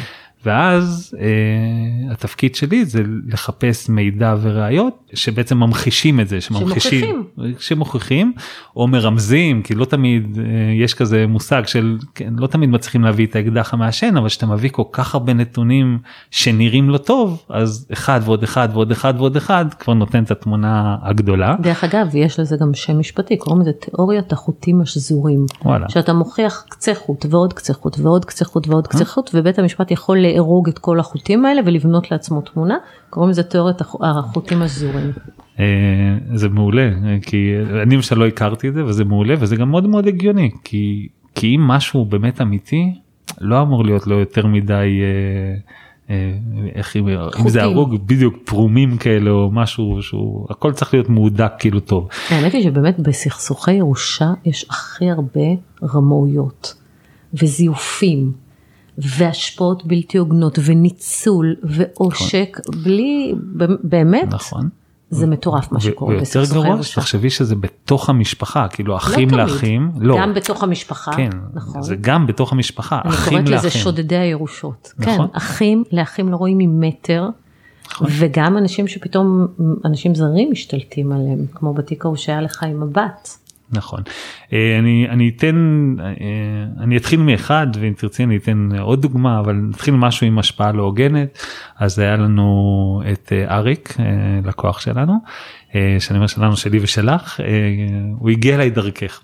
[0.46, 7.24] ואז אה, התפקיד שלי זה לחפש מידע וראיות שבעצם ממחישים את זה, שממחישים,
[7.60, 8.34] שמוכיחים
[8.76, 10.44] או מרמזים, כי לא תמיד אה,
[10.84, 14.70] יש כזה מושג של, כן, לא תמיד מצליחים להביא את האקדח המעשן, אבל כשאתה מביא
[14.70, 16.00] כל כך הרבה נתונים
[16.32, 20.98] שנראים לא טוב, אז אחד ועוד אחד ועוד אחד ועוד אחד כבר נותן את התמונה
[21.02, 21.56] הגדולה.
[21.62, 25.46] דרך אגב, יש לזה גם שם משפטי, קוראים לזה תיאוריית החוטים השזורים.
[25.66, 25.90] וואלה.
[25.90, 29.92] שאתה מוכיח קצה חוט ועוד קצה חוט ועוד קצה חוט ועוד קצה חוט, ובית המשפט
[29.92, 32.78] יכול לארוג את כל החוטים האלה ולבנות לעצמו תמונה,
[33.10, 35.12] קוראים לזה תיאוריית הח- החוטים השזורים.
[35.60, 35.66] אה,
[36.34, 36.90] זה מעולה
[37.22, 37.52] כי
[37.84, 41.56] אני למשל לא הכרתי את זה וזה מעולה וזה גם מאוד מאוד הגיוני כי כי
[41.56, 42.94] אם משהו באמת אמיתי
[43.42, 45.56] לא אמור להיות לו יותר מדי אה,
[46.10, 46.34] אה,
[46.76, 47.08] איך אם
[47.40, 47.50] אם.
[47.50, 52.08] זה הרוג בדיוק פרומים כאלה או משהו שהוא הכל צריך להיות מהודק כאילו טוב.
[52.30, 55.42] האמת היא שבאמת בסכסוכי ירושה יש הכי הרבה
[55.94, 56.76] רמאויות
[57.34, 58.32] וזיופים
[58.98, 63.34] והשפעות בלתי הוגנות וניצול ועושק בלי
[63.84, 64.70] באמת נכון.
[65.10, 67.02] זה מטורף מה שקורה ויותר גרוע ירושה.
[67.02, 69.40] תחשבי שזה בתוך המשפחה כאילו אחים תמיד.
[69.42, 71.82] לאחים לא גם בתוך המשפחה, כן נכון.
[71.82, 73.82] זה גם בתוך המשפחה אני אחים קוראת לזה לאחים.
[73.82, 74.94] שודדי הירושות.
[74.98, 75.28] נכון.
[75.28, 77.30] כן, אחים לאחים לא רואים ממטר,
[78.02, 79.48] וגם אנשים שפתאום
[79.86, 83.38] אנשים זרים משתלטים עליהם, כמו בתיק ההוא שהיה לך עם הבת.
[83.72, 84.02] נכון.
[84.54, 85.56] אה, אני, אני אתן,
[86.00, 90.72] אה, אני אתחיל מאחד ואם תרצי אני אתן עוד דוגמה אבל נתחיל משהו עם השפעה
[90.72, 91.40] לא הוגנת
[91.80, 93.98] אז היה לנו את אה, אריק
[94.44, 95.14] לקוח שלנו
[96.00, 97.46] שאני אומר שלנו שלי ושלך אה,
[98.20, 99.22] הוא הגיע אליי דרכך.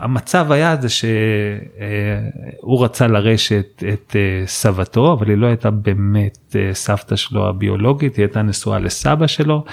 [0.00, 6.70] והמצב היה זה שהוא רצה לרשת את אה, סבתו אבל היא לא הייתה באמת אה,
[6.74, 9.64] סבתא שלו הביולוגית היא הייתה נשואה לסבא שלו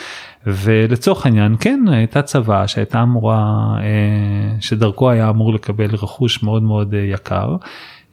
[0.46, 6.94] ולצורך העניין כן הייתה צוואה שהייתה אמורה אה, שדרכו היה אמור לקבל רכוש מאוד מאוד
[6.94, 7.56] אה, יקר.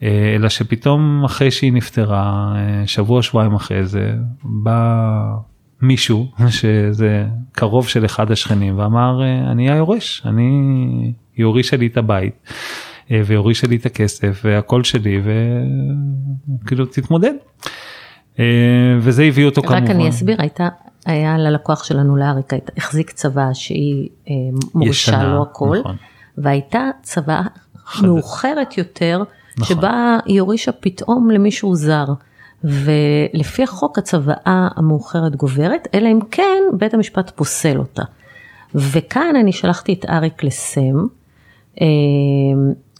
[0.02, 5.20] אה, אלא שפתאום אחרי שהיא נפטרה אה, שבוע שבועיים אחרי זה בא
[5.83, 10.43] מישהו שזה קרוב של אחד השכנים ואמר אה, אני היורש אני
[11.37, 12.35] היא הורישה לי את הבית
[13.11, 15.23] אה, והיא הורישה לי את הכסף והכל שלי
[16.64, 17.33] וכאילו תתמודד.
[18.38, 18.45] אה,
[18.99, 19.85] וזה הביא אותו כמובן.
[19.85, 20.69] רק אני אסביר, הייתה,
[21.07, 24.09] היה ללקוח שלנו לאריק, החזיק צוואה שהיא
[24.75, 25.97] מורשה ישנה, לו הכל, נכון.
[26.38, 26.91] והייתה
[27.95, 28.03] חדש.
[28.03, 29.23] מאוחרת יותר,
[29.59, 29.77] נכון.
[29.77, 32.05] שבה היא הורישה פתאום למישהו זר.
[32.64, 38.03] ולפי החוק הצוואה המאוחרת גוברת, אלא אם כן בית המשפט פוסל אותה.
[38.75, 41.07] וכאן אני שלחתי את אריק לסם,
[41.81, 41.87] אה,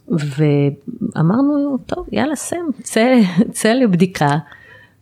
[0.09, 3.21] ואמרנו, טוב, יאללה סם, צא,
[3.53, 4.39] צא לבדיקה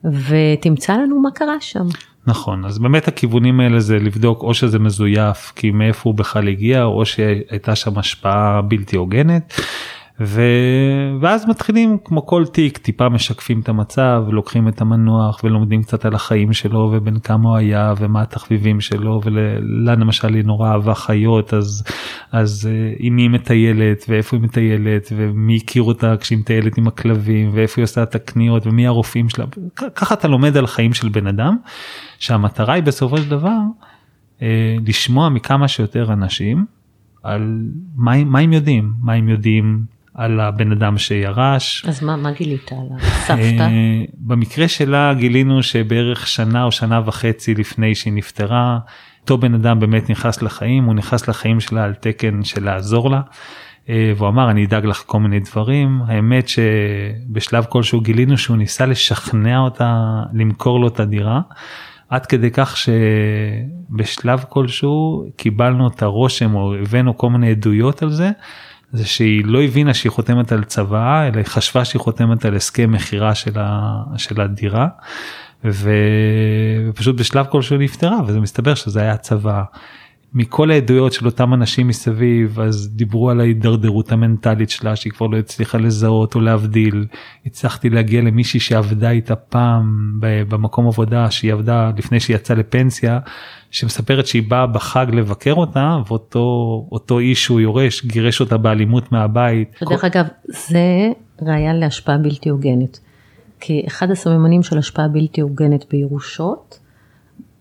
[0.04, 1.86] ותמצא לנו מה קרה שם.
[2.26, 6.84] נכון אז באמת הכיוונים האלה זה לבדוק או שזה מזויף כי מאיפה הוא בכלל הגיע
[6.84, 9.54] או שהייתה שם השפעה בלתי הוגנת.
[10.20, 10.42] ו...
[11.20, 16.14] ואז מתחילים כמו כל תיק טיפה משקפים את המצב לוקחים את המנוח ולומדים קצת על
[16.14, 21.54] החיים שלו ובין כמה הוא היה ומה התחביבים שלו ולה למשל היא נורא אהבה חיות
[21.54, 21.84] אז
[22.32, 27.50] אז אה, עם מי מטיילת ואיפה היא מטיילת ומי הכיר אותה כשהיא מטיילת עם הכלבים
[27.54, 29.44] ואיפה היא עושה את הקניות ומי הרופאים שלה.
[29.94, 31.56] ככה אתה לומד על חיים של בן אדם
[32.18, 33.58] שהמטרה היא בסופו של דבר
[34.42, 36.64] אה, לשמוע מכמה שיותר אנשים
[37.22, 37.58] על
[37.96, 41.84] מה, מה הם יודעים מה הם יודעים על הבן אדם שירש.
[41.88, 43.62] אז מה, מה גילית על הסבתא?
[43.62, 48.78] אה, במקרה שלה גילינו שבערך שנה או שנה וחצי לפני שהיא נפטרה
[49.22, 53.20] אותו בן אדם באמת נכנס לחיים הוא נכנס לחיים שלה על תקן של לעזור לה.
[53.88, 58.86] אה, והוא אמר אני אדאג לך כל מיני דברים האמת שבשלב כלשהו גילינו שהוא ניסה
[58.86, 61.40] לשכנע אותה למכור לו את הדירה.
[62.08, 68.30] עד כדי כך שבשלב כלשהו קיבלנו את הרושם או הבאנו כל מיני עדויות על זה
[68.92, 72.92] זה שהיא לא הבינה שהיא חותמת על צוואה אלא היא חשבה שהיא חותמת על הסכם
[72.92, 73.52] מכירה של,
[74.16, 74.88] של הדירה.
[75.64, 79.64] ופשוט בשלב כלשהו נפטרה וזה מסתבר שזה היה צוואה.
[80.38, 85.36] מכל העדויות של אותם אנשים מסביב אז דיברו על ההידרדרות המנטלית שלה שהיא כבר לא
[85.36, 87.06] הצליחה לזהות או להבדיל.
[87.46, 93.18] הצלחתי להגיע למישהי שעבדה איתה פעם במקום עבודה שהיא עבדה לפני שהיא יצאה לפנסיה
[93.70, 96.40] שמספרת שהיא באה בחג לבקר אותה ואותו
[96.92, 99.82] אותו איש שהוא יורש גירש אותה באלימות מהבית.
[99.90, 100.06] דרך כל...
[100.06, 101.10] אגב זה
[101.42, 102.98] ראיה להשפעה בלתי הוגנת.
[103.60, 106.78] כי אחד הסממנים של השפעה בלתי הוגנת בירושות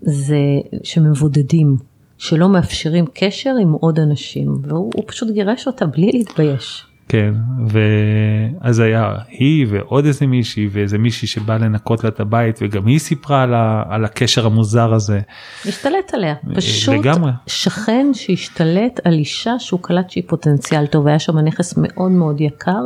[0.02, 0.40] זה
[0.84, 1.95] שמבודדים.
[2.18, 6.86] שלא מאפשרים קשר עם עוד אנשים והוא פשוט גירש אותה בלי להתבייש.
[7.10, 7.34] כן
[7.68, 13.00] ואז היה היא ועוד איזה מישהי ואיזה מישהי שבא לנקות לה את הבית וגם היא
[13.00, 15.20] סיפרה על, ה, על הקשר המוזר הזה.
[15.66, 17.32] השתלט עליה פשוט לגמרי.
[17.48, 22.82] שכן שהשתלט על אישה שהוא קלט שהיא פוטנציאל טוב היה שם נכס מאוד מאוד יקר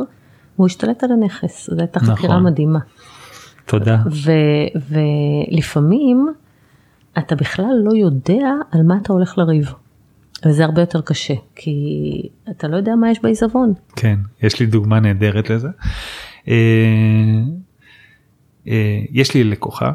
[0.56, 2.14] הוא השתלט על הנכס זו הייתה נכון.
[2.14, 2.78] חקירה מדהימה.
[3.66, 3.98] תודה.
[4.10, 4.32] ו,
[4.90, 6.28] ולפעמים
[7.18, 9.74] אתה בכלל לא יודע על מה אתה הולך לריב.
[10.46, 11.72] וזה הרבה יותר קשה, כי
[12.50, 13.72] אתה לא יודע מה יש בעיזבון.
[13.96, 15.68] כן, יש לי דוגמה נהדרת לזה.
[16.48, 16.54] אה,
[18.68, 19.92] אה, יש לי לקוחה,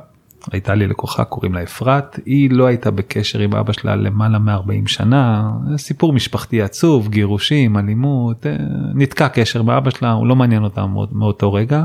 [0.51, 4.88] הייתה לי לקוחה קוראים לה אפרת, היא לא הייתה בקשר עם אבא שלה למעלה מ-40
[4.88, 8.58] שנה, סיפור משפחתי עצוב, גירושים, אלימות, אה,
[8.93, 11.84] נתקע קשר עם אבא שלה, הוא לא מעניין אותה מאותו רגע.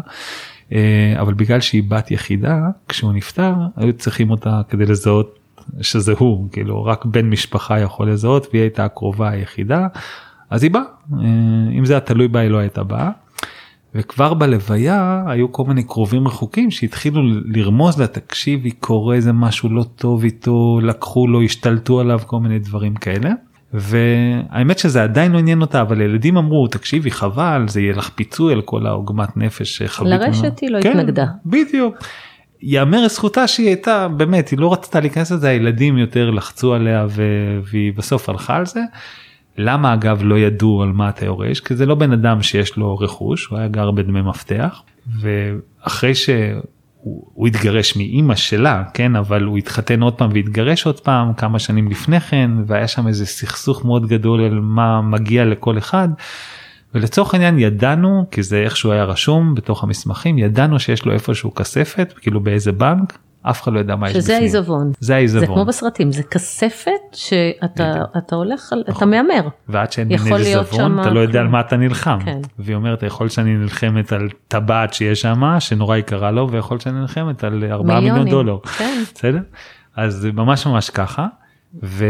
[0.72, 5.38] אה, אבל בגלל שהיא בת יחידה כשהוא נפטר היו צריכים אותה כדי לזהות
[5.80, 9.86] שזה הוא כאילו רק בן משפחה יכול לזהות והיא הייתה הקרובה היחידה
[10.50, 11.18] אז היא באה אה,
[11.78, 13.10] אם זה היה תלוי בה היא לא הייתה באה.
[13.94, 19.84] וכבר בלוויה היו כל מיני קרובים רחוקים שהתחילו לרמוז לה תקשיבי קורה איזה משהו לא
[19.96, 23.30] טוב איתו לקחו לו השתלטו עליו כל מיני דברים כאלה.
[23.74, 28.52] והאמת שזה עדיין לא עניין אותה אבל ילדים אמרו תקשיבי חבל זה יהיה לך פיצוי
[28.52, 30.12] על כל העוגמת נפש שחווית.
[30.12, 31.26] לרשת היא לא כן, התנגדה.
[31.46, 31.94] בדיוק.
[32.62, 37.22] יאמר לזכותה שהיא הייתה באמת היא לא רצתה להיכנס לזה הילדים יותר לחצו עליה ו...
[37.64, 38.80] והיא בסוף הלכה על זה.
[39.58, 42.98] למה אגב לא ידעו על מה אתה יורש כי זה לא בן אדם שיש לו
[42.98, 44.82] רכוש הוא היה גר בדמי מפתח
[45.20, 46.30] ואחרי ש...
[47.02, 51.58] הוא, הוא התגרש מאימא שלה כן אבל הוא התחתן עוד פעם והתגרש עוד פעם כמה
[51.58, 56.08] שנים לפני כן והיה שם איזה סכסוך מאוד גדול על מה מגיע לכל אחד.
[56.94, 62.14] ולצורך העניין ידענו כי זה איכשהו היה רשום בתוך המסמכים ידענו שיש לו איפשהו כספת
[62.20, 64.22] כאילו באיזה בנק אף אחד לא ידע מה יש בפנים.
[64.22, 64.92] שזה העיזבון.
[65.00, 65.40] זה העיזבון.
[65.40, 68.96] זה כמו בסרטים, זה כספת שאתה אתה הולך, נכון.
[68.96, 69.48] אתה מהמר.
[69.68, 72.18] ועד שאין מין עיזבון אתה לא יודע על מה אתה נלחם.
[72.24, 72.40] כן.
[72.58, 77.44] והיא אומרת יכול שאני נלחמת על טבעת שיש שם שנורא יקרה לו ויכול שאני נלחמת
[77.44, 78.58] על 4 מיליון דולר.
[78.78, 79.02] כן.
[79.14, 79.40] בסדר?
[79.96, 81.26] אז זה ממש ממש ככה.
[81.82, 82.04] ו...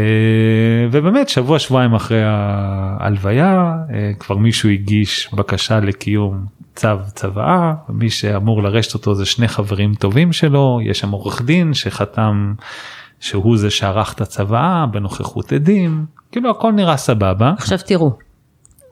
[0.91, 8.63] ובאמת שבוע שבועיים אחרי ההלוויה אה, כבר מישהו הגיש בקשה לקיום צו צוואה מי שאמור
[8.63, 12.53] לרשת אותו זה שני חברים טובים שלו יש שם עורך דין שחתם
[13.19, 17.53] שהוא זה שערך את הצוואה בנוכחות עדים כאילו הכל נראה סבבה.
[17.57, 18.11] עכשיו תראו.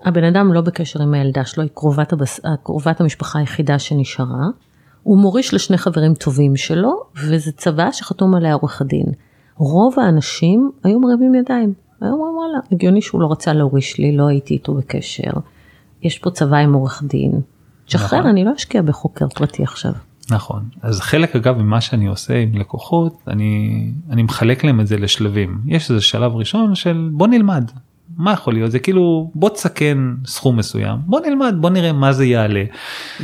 [0.06, 2.40] הבן אדם לא בקשר עם הילדה שלו היא קרובת, הבס...
[2.64, 4.46] קרובת המשפחה היחידה שנשארה.
[5.04, 9.06] הוא מוריש לשני חברים טובים שלו וזה צוואה שחתום עליה עורך הדין.
[9.56, 11.74] רוב האנשים היו מרימים ידיים.
[12.02, 15.32] היו אומרים וואלה הגיוני שהוא לא רצה להוריש לי לא הייתי איתו בקשר.
[16.02, 17.42] יש פה צבא עם עורך דין
[17.90, 18.30] שחרר, נכון.
[18.30, 19.92] אני לא אשקיע בחוקר פרטי עכשיו.
[20.32, 24.98] נכון אז חלק אגב ממה שאני עושה עם לקוחות אני אני מחלק להם את זה
[24.98, 27.72] לשלבים יש איזה שלב ראשון של בוא נלמד
[28.18, 32.26] מה יכול להיות זה כאילו בוא תסכן סכום מסוים בוא נלמד בוא נראה מה זה
[32.26, 32.64] יעלה.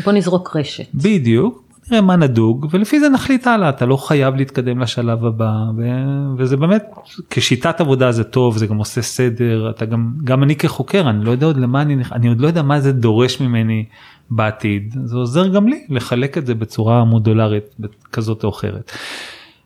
[0.03, 0.85] בוא נזרוק רשת.
[0.93, 6.37] בדיוק נראה מה נדוג ולפי זה נחליט הלאה אתה לא חייב להתקדם לשלב הבא ו-
[6.37, 6.83] וזה באמת
[7.29, 11.31] כשיטת עבודה זה טוב זה גם עושה סדר אתה גם גם אני כחוקר אני לא
[11.31, 13.85] יודע עוד למה אני אני עוד לא יודע מה זה דורש ממני
[14.29, 17.75] בעתיד זה עוזר גם לי לחלק את זה בצורה מודולרית
[18.11, 18.91] כזאת או אחרת.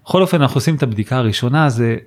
[0.05, 1.97] בכל אופן אנחנו עושים את הבדיקה הראשונה זה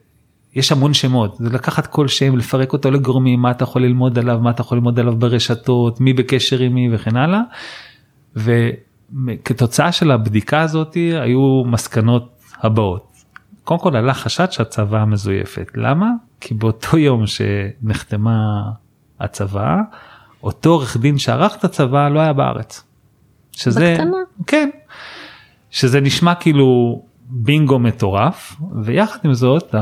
[0.55, 4.39] יש המון שמות זה לקחת כל שם לפרק אותו לגורמים מה אתה יכול ללמוד עליו
[4.39, 7.41] מה אתה יכול ללמוד עליו ברשתות מי בקשר עם מי וכן הלאה.
[8.37, 13.13] וכתוצאה של הבדיקה הזאת היו מסקנות הבאות.
[13.65, 16.07] קודם כל עלה חשד שהצוואה מזויפת למה
[16.41, 18.63] כי באותו יום שנחתמה
[19.21, 19.77] הצוואה
[20.43, 22.85] אותו עורך דין שערך את הצבא לא היה בארץ.
[23.53, 24.17] שזה בקטנה.
[24.47, 24.71] כן
[25.71, 29.75] שזה נשמע כאילו בינגו מטורף ויחד עם זאת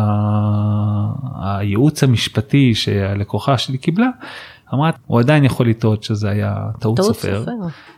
[1.42, 4.08] הייעוץ המשפטי שהלקוחה שלי קיבלה
[4.74, 7.38] אמרה הוא עדיין יכול לטעות שזה היה טעות, טעות סופר.
[7.38, 7.52] סופר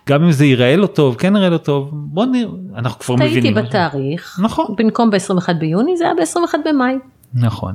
[0.09, 3.55] גם אם זה ייראה לו טוב כן נראה לו טוב בוא נראה אנחנו כבר מבינים.
[3.55, 6.95] טעיתי בתאריך נכון במקום ב-21 ביוני זה היה ב-21 במאי.
[7.35, 7.75] נכון.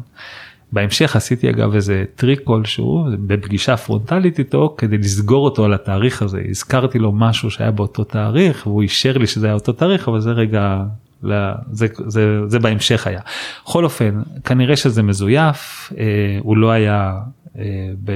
[0.71, 6.41] בהמשך עשיתי אגב איזה טריק כלשהו בפגישה פרונטלית איתו כדי לסגור אותו על התאריך הזה
[6.49, 10.31] הזכרתי לו משהו שהיה באותו תאריך והוא אישר לי שזה היה אותו תאריך אבל זה
[10.31, 10.83] רגע
[11.21, 11.35] זה,
[11.71, 13.19] זה, זה, זה בהמשך היה.
[13.65, 16.05] בכל אופן כנראה שזה מזויף אה,
[16.39, 17.13] הוא לא היה
[17.57, 17.63] אה,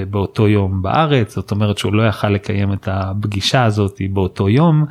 [0.10, 4.86] באותו יום בארץ זאת אומרת שהוא לא יכל לקיים את הפגישה הזאת באותו יום.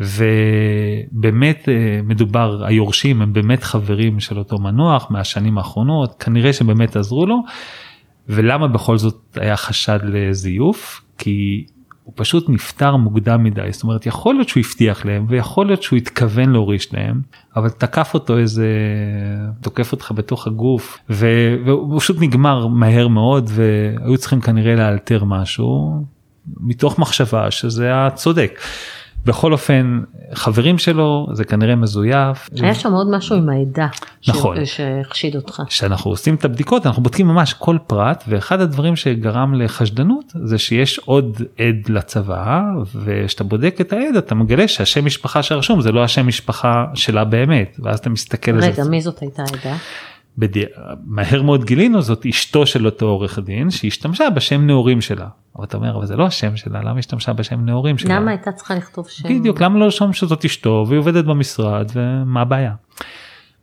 [0.00, 7.26] ובאמת אה, מדובר היורשים הם באמת חברים של אותו מנוח מהשנים האחרונות כנראה שבאמת עזרו
[7.26, 7.42] לו.
[8.28, 11.64] ולמה בכל זאת היה חשד לזיוף כי
[12.04, 15.96] הוא פשוט נפטר מוקדם מדי זאת אומרת יכול להיות שהוא הבטיח להם ויכול להיות שהוא
[15.96, 17.20] התכוון להוריש להם
[17.56, 18.68] אבל תקף אותו איזה
[19.60, 26.04] תוקף אותך בתוך הגוף והוא פשוט נגמר מהר מאוד והיו צריכים כנראה לאלתר משהו
[26.60, 28.60] מתוך מחשבה שזה הצודק.
[29.26, 30.00] בכל אופן
[30.34, 32.50] חברים שלו זה כנראה מזויף.
[32.60, 33.86] היה שם עוד משהו עם העדה
[34.28, 35.62] נכון שהחשיד אותך.
[35.66, 40.98] כשאנחנו עושים את הבדיקות אנחנו בודקים ממש כל פרט ואחד הדברים שגרם לחשדנות זה שיש
[40.98, 42.60] עוד עד לצבא
[42.94, 47.76] וכשאתה בודק את העד אתה מגלה שהשם משפחה שרשום זה לא השם משפחה שלה באמת
[47.82, 48.66] ואז אתה מסתכל על זה.
[48.66, 49.76] רגע מי זאת הייתה עדה?
[50.38, 50.64] בדי...
[51.04, 55.28] מהר מאוד גילינו זאת אשתו של אותו עורך דין שהשתמשה בשם נעורים שלה.
[55.56, 58.16] אבל אתה אומר אבל זה לא השם שלה למה השתמשה בשם נעורים שלה.
[58.16, 59.28] למה הייתה צריכה לכתוב שם?
[59.28, 62.72] בדיוק למה לא לרשום שזאת אשתו והיא עובדת במשרד ומה הבעיה.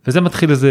[0.06, 0.70] וזה מתחיל איזה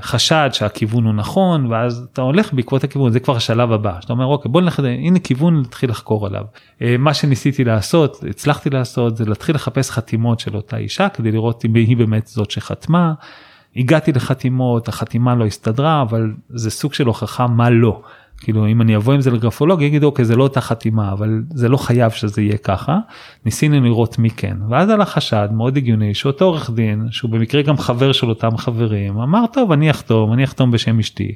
[0.00, 4.26] חשד שהכיוון הוא נכון ואז אתה הולך בעקבות הכיוון זה כבר השלב הבא שאתה אומר
[4.26, 6.44] אוקיי בוא נלך הנה כיוון להתחיל לחקור עליו.
[6.82, 11.64] אה, מה שניסיתי לעשות הצלחתי לעשות זה להתחיל לחפש חתימות של אותה אישה כדי לראות
[11.64, 13.12] אם היא באמת זאת שחתמה.
[13.76, 18.02] הגעתי לחתימות החתימה לא הסתדרה אבל זה סוג של הוכחה מה לא.
[18.42, 21.68] כאילו אם אני אבוא עם זה לגרפולוג יגידו אוקיי זה לא אותה חתימה אבל זה
[21.68, 22.98] לא חייב שזה יהיה ככה
[23.44, 27.78] ניסינו לראות מי כן ואז על החשד מאוד הגיוני שאותו עורך דין שהוא במקרה גם
[27.78, 31.34] חבר של אותם חברים אמר טוב אני אחתום אני אחתום בשם אשתי.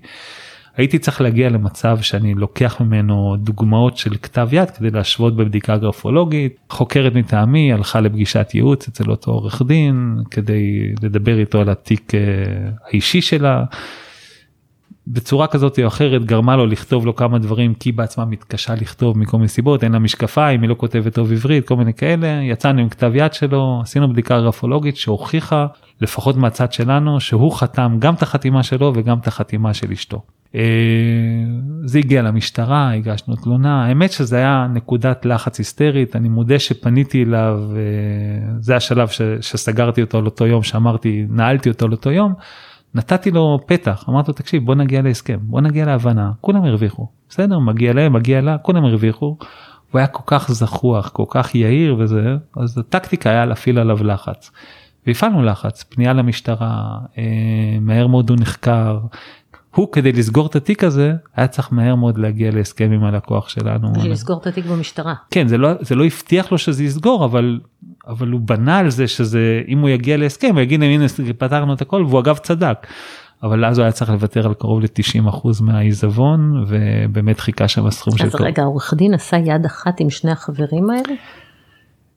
[0.76, 6.56] הייתי צריך להגיע למצב שאני לוקח ממנו דוגמאות של כתב יד כדי להשוות בבדיקה גרפולוגית.
[6.70, 12.20] חוקרת מטעמי הלכה לפגישת ייעוץ אצל אותו עורך דין כדי לדבר איתו על התיק אה,
[12.86, 13.64] האישי שלה.
[15.08, 19.36] בצורה כזאת או אחרת גרמה לו לכתוב לו כמה דברים כי בעצמה מתקשה לכתוב מכל
[19.36, 22.88] מיני סיבות אין לה משקפיים היא לא כותבת טוב עברית כל מיני כאלה יצאנו עם
[22.88, 25.66] כתב יד שלו עשינו בדיקה גרפולוגית שהוכיחה
[26.00, 30.22] לפחות מהצד שלנו שהוא חתם גם את החתימה שלו וגם את החתימה של אשתו.
[30.54, 30.60] אה,
[31.84, 37.60] זה הגיע למשטרה הגשנו תלונה האמת שזה היה נקודת לחץ היסטרית אני מודה שפניתי אליו
[37.70, 39.08] אה, זה השלב
[39.40, 42.34] שסגרתי אותו על אותו יום שאמרתי נעלתי אותו על אותו יום.
[42.96, 47.58] נתתי לו פתח אמרתי לו תקשיב בוא נגיע להסכם בוא נגיע להבנה כולם הרוויחו בסדר
[47.58, 49.36] מגיע להם מגיע לה כולם הרוויחו.
[49.92, 54.50] הוא היה כל כך זחוח כל כך יהיר וזה אז הטקטיקה היה להפעיל עליו לחץ.
[55.06, 57.22] והפעלנו לחץ פנייה למשטרה אה,
[57.80, 58.98] מהר מאוד הוא נחקר
[59.74, 63.92] הוא כדי לסגור את התיק הזה היה צריך מהר מאוד להגיע להסכם עם הלקוח שלנו.
[64.04, 65.14] לסגור את התיק במשטרה.
[65.30, 67.60] כן זה לא זה לא הבטיח לו שזה יסגור אבל
[68.06, 71.06] אבל הוא בנה על זה שזה אם הוא יגיע להסכם הוא יגיד הנה
[71.38, 72.86] פתרנו את הכל והוא אגב צדק.
[73.42, 78.26] אבל אז הוא היה צריך לוותר על קרוב ל-90% מהעיזבון ובאמת חיכה שם הסכום של...
[78.26, 81.14] אז רגע עורך דין עשה יד אחת עם שני החברים האלה?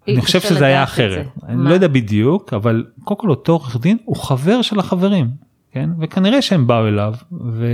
[0.07, 3.97] אני חושב שזה היה אחרת, אני לא יודע בדיוק אבל קודם כל אותו עורך דין
[4.05, 5.29] הוא חבר של החברים
[5.71, 5.89] כן?
[5.99, 7.65] וכנראה שהם באו אליו ו...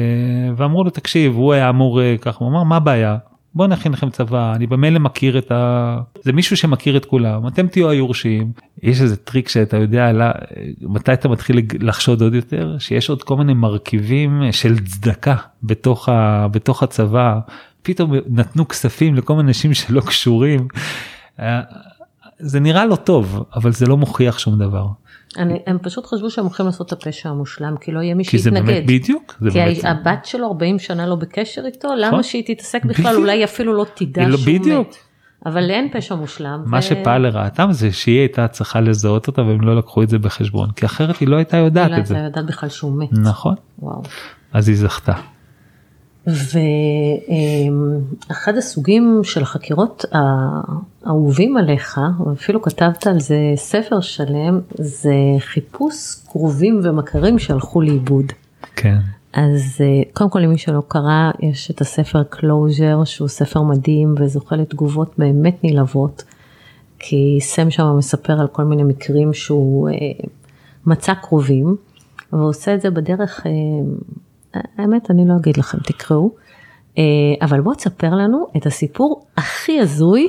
[0.55, 3.17] ואמרו לו תקשיב הוא היה אמור אה, ככה הוא אמר מה הבעיה
[3.55, 5.97] בוא נכין לכם צבא אני במילא מכיר את ה...
[6.21, 8.51] זה מישהו שמכיר את כולם אתם תהיו היורשים
[8.83, 10.31] יש איזה טריק שאתה יודע לה...
[10.81, 16.47] מתי אתה מתחיל לחשוד עוד יותר שיש עוד כל מיני מרכיבים של צדקה בתוך, ה...
[16.47, 17.39] בתוך הצבא
[17.81, 20.67] פתאום נתנו כספים לכל מיני אנשים שלא קשורים.
[21.39, 21.61] אה,
[22.39, 24.87] זה נראה לא טוב אבל זה לא מוכיח שום דבר.
[25.37, 28.43] אני, הם פשוט חשבו שהם הולכים לעשות את הפשע המושלם כי לא יהיה מי שיתנגד.
[28.43, 29.35] כי זה באמת בדיוק.
[29.41, 32.23] זה כי באמת הבת שלו 40 שנה לא בקשר איתו למה נכון.
[32.23, 33.19] שהיא תתעסק בכלל בדיוק.
[33.19, 34.87] אולי אפילו לא תדע לא, שהוא בדיוק.
[34.87, 34.95] מת.
[35.45, 36.63] אבל אין פשע מושלם.
[36.65, 36.81] מה ו...
[36.81, 40.85] שפעל לרעתם זה שהיא הייתה צריכה לזהות אותה והם לא לקחו את זה בחשבון כי
[40.85, 42.13] אחרת היא לא הייתה יודעת את זה.
[42.13, 43.09] היא לא הייתה יודעת בכלל שהוא מת.
[43.11, 43.55] נכון.
[43.79, 44.01] וואו.
[44.53, 45.13] אז היא זכתה.
[48.27, 56.79] ואחד הסוגים של החקירות האהובים עליך, ואפילו כתבת על זה ספר שלם, זה חיפוש קרובים
[56.83, 58.25] ומכרים שהלכו לאיבוד.
[58.75, 58.97] כן.
[59.33, 64.55] אז אה, קודם כל למי שלא קרא, יש את הספר closure שהוא ספר מדהים וזוכה
[64.55, 66.23] לתגובות באמת נלהבות,
[66.99, 69.93] כי סם שם מספר על כל מיני מקרים שהוא אה,
[70.85, 71.75] מצא קרובים,
[72.33, 73.51] והוא עושה את זה בדרך אה,
[74.77, 76.31] האמת, אני לא אגיד לכם, תקראו.
[76.97, 77.03] אה,
[77.41, 80.27] אבל בוא תספר לנו את הסיפור הכי הזוי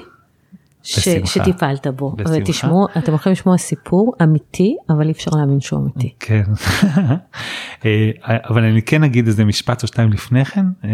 [0.86, 1.08] ש.
[1.24, 2.10] שטיפלת בו.
[2.10, 2.32] בשמחה.
[2.38, 6.14] ותשמעו, אתם יכולים לשמוע סיפור אמיתי, אבל אי אפשר להאמין שהוא אמיתי.
[6.20, 6.42] כן,
[7.84, 10.90] אה, אבל אני כן אגיד איזה משפט או שתיים לפני כן, אה,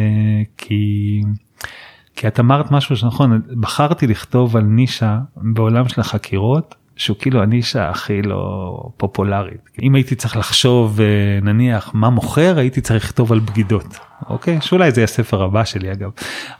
[0.58, 1.20] כי,
[2.16, 7.88] כי את אמרת משהו שנכון, בחרתי לכתוב על נישה בעולם של החקירות, שהוא כאילו הנישה
[7.88, 9.70] הכי לא פופולרית.
[9.82, 11.06] אם הייתי צריך לחשוב אה,
[11.42, 14.60] נניח מה מוכר, הייתי צריך לכתוב על בגידות, אוקיי?
[14.60, 16.10] שאולי זה הספר הבא שלי אגב,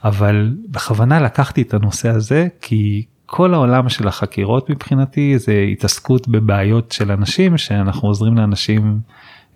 [0.03, 6.91] אבל בכוונה לקחתי את הנושא הזה כי כל העולם של החקירות מבחינתי זה התעסקות בבעיות
[6.91, 8.99] של אנשים שאנחנו עוזרים לאנשים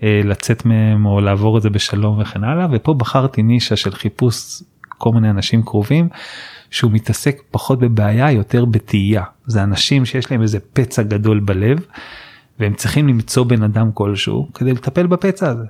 [0.04, 4.64] אה, לצאת מהם או לעבור את זה בשלום וכן הלאה ופה בחרתי נישה של חיפוש
[4.98, 6.10] כל מיני אנשים קרובים
[6.72, 11.86] שהוא מתעסק פחות בבעיה יותר בתהייה זה אנשים שיש להם איזה פצע גדול בלב
[12.60, 15.66] והם צריכים למצוא בן אדם כלשהו כדי לטפל בפצע הזה.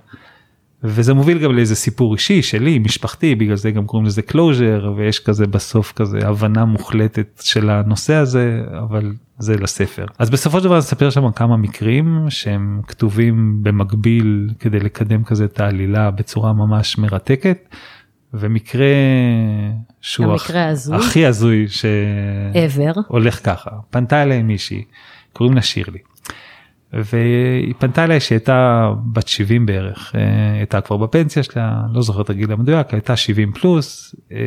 [0.84, 5.20] וזה מוביל גם לאיזה סיפור אישי שלי משפחתי בגלל זה גם קוראים לזה closure ויש
[5.20, 10.78] כזה בסוף כזה הבנה מוחלטת של הנושא הזה אבל זה לספר אז בסופו של דבר
[10.78, 17.70] נספר שם כמה מקרים שהם כתובים במקביל כדי לקדם כזה את העלילה בצורה ממש מרתקת
[18.34, 18.86] ומקרה
[20.08, 20.98] שהוא המקרה הזוי?
[20.98, 21.66] הכי הזוי.
[21.68, 24.84] שהולך ככה פנתה אליי מישהי
[25.34, 26.00] קוראים לה שירלי.
[26.94, 32.30] והיא פנתה אליי שהייתה בת 70 בערך, אה, הייתה כבר בפנסיה שלה, לא זוכר את
[32.30, 34.38] הגיל המדויק, הייתה 70 פלוס, אה,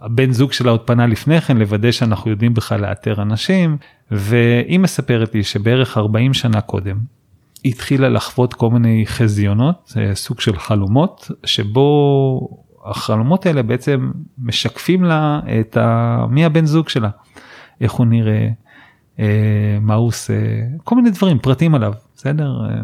[0.00, 3.76] הבן זוג שלה עוד פנה לפני כן לוודא שאנחנו יודעים בכלל לאתר אנשים,
[4.10, 6.96] והיא מספרת לי שבערך 40 שנה קודם,
[7.64, 15.04] היא התחילה לחוות כל מיני חזיונות, אה, סוג של חלומות, שבו החלומות האלה בעצם משקפים
[15.04, 16.26] לה את ה...
[16.30, 17.10] מי הבן זוג שלה,
[17.80, 18.48] איך הוא נראה,
[19.18, 20.34] אה, מה הוא עושה,
[20.84, 22.50] כל מיני דברים, פרטים עליו, בסדר?
[22.64, 22.80] אה,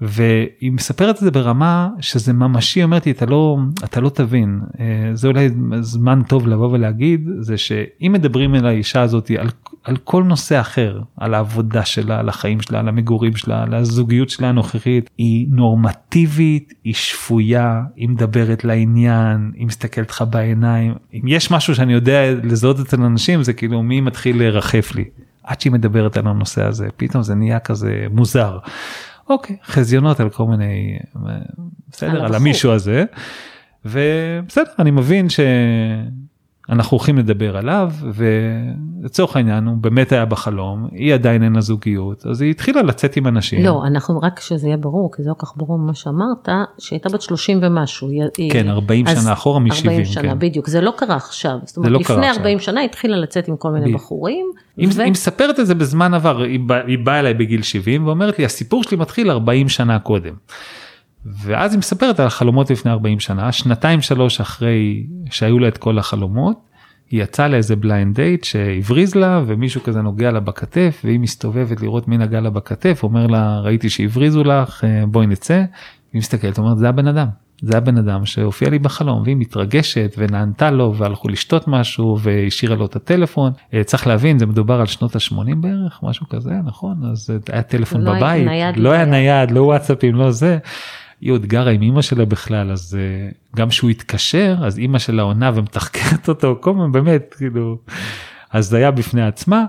[0.00, 5.10] והיא מספרת את זה ברמה שזה ממשי, אומרת לי, אתה לא, אתה לא תבין, אה,
[5.14, 5.48] זה אולי
[5.80, 9.48] זמן טוב לבוא ולהגיד, זה שאם מדברים על האישה הזאת על,
[9.84, 14.28] על כל נושא אחר, על העבודה שלה, על החיים שלה, על המגורים שלה, על הזוגיות
[14.28, 20.94] שלה הנוכחית, היא נורמטיבית, היא שפויה, היא מדברת לעניין, היא מסתכלת לך בעיניים.
[21.14, 25.04] אם יש משהו שאני יודע לזהות אצל אנשים, זה כאילו מי מתחיל לרחף לי.
[25.44, 28.58] עד שהיא מדברת על הנושא הזה, פתאום זה נהיה כזה מוזר.
[29.30, 31.32] אוקיי, חזיונות על כל מיני, אה,
[31.90, 32.36] בסדר, על, הבחור.
[32.36, 33.04] המישהו הזה.
[33.84, 35.28] ובסדר, אני מבין
[36.66, 42.26] שאנחנו הולכים לדבר עליו, ולצורך העניין הוא באמת היה בחלום, היא עדיין אין לה זוגיות,
[42.26, 43.64] אז היא התחילה לצאת עם אנשים.
[43.64, 46.48] לא, אנחנו רק שזה יהיה ברור, כי זה לא כל כך ברור ממה שאמרת,
[46.78, 48.08] שהייתה בת 30 ומשהו.
[48.52, 50.38] כן, 40 אז שנה אחורה מ-70, 40 שנה, כן.
[50.38, 51.56] בדיוק, זה לא קרה עכשיו.
[51.64, 52.42] זאת אומרת, לא קרה לפני עכשיו.
[52.42, 54.46] 40 שנה היא התחילה לצאת עם כל מיני ב- בחורים.
[54.76, 58.06] היא ו- היא מספרת את זה בזמן עבר, היא באה היא באה אליי בגיל 70
[58.06, 60.34] ואומרת לי הסיפור שלי מתחיל 40 שנה קודם.
[61.26, 65.98] ואז היא מספרת על החלומות לפני 40 שנה, שנתיים שלוש אחרי שהיו לה את כל
[65.98, 66.56] החלומות,
[67.10, 72.08] היא יצאה לאיזה blind date שהבריז לה ומישהו כזה נוגע לה בכתף והיא מסתובבת לראות
[72.08, 75.54] מי נגע לה בכתף, אומר לה ראיתי שהבריזו לך אה, בואי נצא,
[76.12, 77.26] היא מסתכלת אומרת זה הבן אדם.
[77.62, 82.86] זה הבן אדם שהופיע לי בחלום והיא מתרגשת ונענתה לו והלכו לשתות משהו והשאירה לו
[82.86, 83.52] את הטלפון.
[83.74, 87.62] אה, צריך להבין זה מדובר על שנות ה-80 בערך משהו כזה נכון אז אה, היה
[87.62, 89.10] טלפון לא היה בבית נייד, לא היה היה.
[89.10, 90.58] נייד לא וואטסאפים לא זה.
[91.24, 95.22] היא עוד גרה עם אמא שלה בכלל אז אה, גם שהוא התקשר אז אמא שלה
[95.22, 97.78] עונה ומתחקרת אותו כל הזמן באמת כאילו
[98.50, 99.64] אז זה היה בפני עצמה.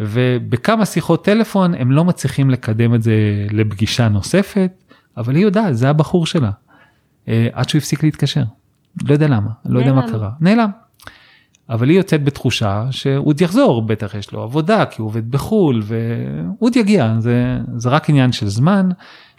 [0.00, 3.12] ובכמה שיחות טלפון הם לא מצליחים לקדם את זה
[3.50, 4.70] לפגישה נוספת
[5.16, 6.50] אבל היא יודעת זה הבחור שלה.
[7.28, 8.42] אה, עד שהוא הפסיק להתקשר.
[9.04, 10.08] לא יודע למה, לא יודע מה.
[10.08, 10.30] קרה.
[10.40, 10.70] נעלם.
[11.68, 15.82] אבל היא יוצאת בתחושה שהוא עוד יחזור, בטח יש לו עבודה כי הוא עובד בחו"ל
[15.84, 18.88] והוא עוד יגיע, זה, זה רק עניין של זמן.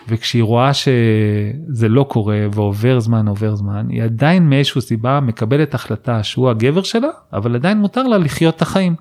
[0.07, 6.23] וכשהיא רואה שזה לא קורה ועובר זמן עובר זמן, היא עדיין מאיזשהו סיבה מקבלת החלטה
[6.23, 8.95] שהוא הגבר שלה, אבל עדיין מותר לה לחיות את החיים.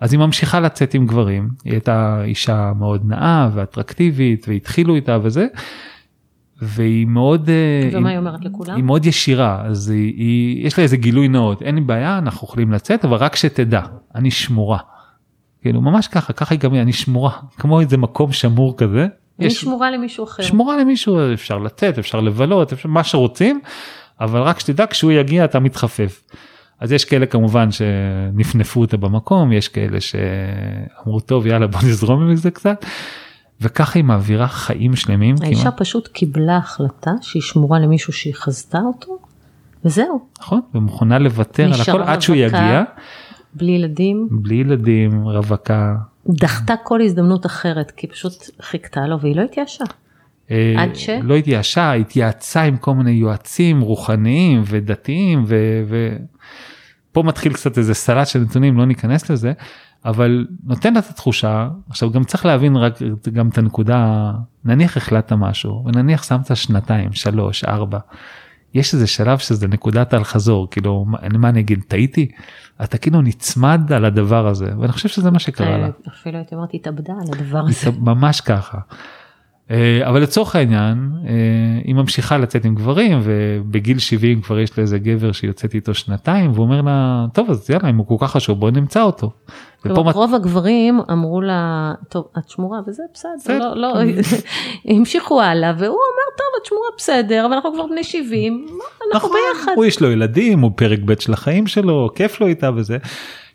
[0.00, 5.46] אז היא ממשיכה לצאת עם גברים, היא הייתה אישה מאוד נאה ואטרקטיבית והתחילו איתה וזה.
[6.62, 8.76] והיא מאוד, אה, ומה היא אומרת לכולם?
[8.76, 12.46] היא מאוד ישירה, אז היא, היא, יש לה איזה גילוי נאות, אין לי בעיה, אנחנו
[12.46, 13.82] יכולים לצאת, אבל רק שתדע,
[14.14, 14.78] אני שמורה.
[15.62, 19.06] כאילו ממש ככה, ככה היא גם, אני שמורה, כמו איזה מקום שמור כזה.
[19.46, 20.42] יש- שמורה למישהו אחר.
[20.42, 23.60] שמורה למישהו, אפשר לצאת, אפשר לבלות, אפשר, מה שרוצים,
[24.20, 26.22] אבל רק שתדע, כשהוא יגיע אתה מתחפף.
[26.80, 32.36] אז יש כאלה כמובן שנפנפו אותה במקום, יש כאלה שאמרו טוב יאללה בוא נזרום עם
[32.36, 32.84] זה קצת,
[33.60, 35.34] וככה היא מעבירה חיים שלמים.
[35.42, 39.18] האישה כמעט, פשוט קיבלה החלטה שהיא שמורה למישהו שהיא חזתה אותו,
[39.84, 42.36] וזהו, נכון, ומוכנה לוותר על הכל עד שהוא.
[42.36, 42.82] יגיע,
[43.54, 45.94] בלי ילדים, בלי ילדים, רווקה.
[46.28, 49.84] דחתה כל הזדמנות אחרת, כי פשוט חיכתה לו והיא לא התייאשה.
[50.50, 51.08] אה, עד ש?
[51.08, 55.82] לא התייאשה, התייעצה עם כל מיני יועצים רוחניים ודתיים ו...
[55.88, 56.16] ו...
[57.12, 59.52] פה מתחיל קצת איזה סלט של נתונים לא ניכנס לזה
[60.04, 62.98] אבל נותן את התחושה עכשיו גם צריך להבין רק
[63.32, 64.32] גם את הנקודה
[64.64, 67.98] נניח החלטת משהו ונניח שמת שנתיים שלוש ארבע.
[68.74, 72.30] יש איזה שלב שזה נקודת אל חזור כאילו מה, מה אני אגיד טעיתי
[72.84, 75.88] אתה כאילו נצמד על הדבר הזה ואני חושב שזה מה שקרה לה.
[76.08, 77.90] אפילו הייתי אומרת התאבדה על הדבר הזה.
[78.00, 78.78] ממש ככה.
[79.70, 81.32] אה, אבל לצורך העניין אה,
[81.84, 86.50] היא ממשיכה לצאת עם גברים ובגיל 70 כבר יש לה איזה גבר שיוצאת איתו שנתיים
[86.50, 89.30] והוא אומר לה טוב אז יאללה אם הוא כל כך חשוב בוא נמצא אותו.
[89.86, 94.00] רוב הגברים אמרו לה טוב את שמורה וזה בסדר לא, לא,
[94.88, 98.66] המשיכו הלאה והוא אומר טוב את שמורה בסדר אבל אנחנו כבר בני 70
[99.12, 99.72] אנחנו נכון, ביחד.
[99.76, 102.98] הוא יש לו ילדים הוא פרק ב' של החיים שלו כיף לו איתה וזה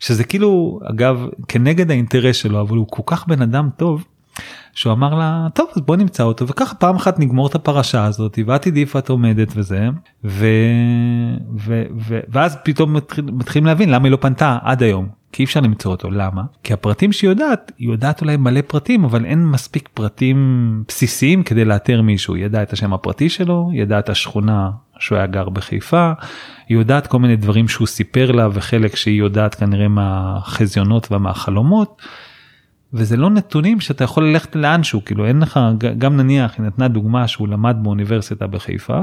[0.00, 4.04] שזה כאילו אגב כנגד האינטרס שלו אבל הוא כל כך בן אדם טוב.
[4.74, 8.38] שהוא אמר לה טוב אז בוא נמצא אותו וככה פעם אחת נגמור את הפרשה הזאת
[8.46, 9.88] ואת תדעי איפה את עומדת וזה
[10.24, 10.46] ו...
[11.58, 11.82] ו...
[12.08, 12.20] ו...
[12.28, 13.24] ואז פתאום מתחיל...
[13.24, 16.10] מתחילים להבין למה היא לא פנתה עד היום כי אי אפשר למצוא אותו.
[16.10, 16.42] למה?
[16.62, 21.64] כי הפרטים שהיא יודעת היא יודעת אולי מלא פרטים אבל אין מספיק פרטים בסיסיים כדי
[21.64, 22.36] לאתר מישהו.
[22.36, 26.12] ידעה את השם הפרטי שלו ידעה את השכונה שהוא היה גר בחיפה
[26.68, 32.02] היא יודעת כל מיני דברים שהוא סיפר לה וחלק שהיא יודעת כנראה מהחזיונות ומהחלומות.
[32.96, 35.60] וזה לא נתונים שאתה יכול ללכת לאנשהו כאילו אין לך
[35.98, 39.00] גם נניח היא נתנה דוגמה שהוא למד באוניברסיטה בחיפה.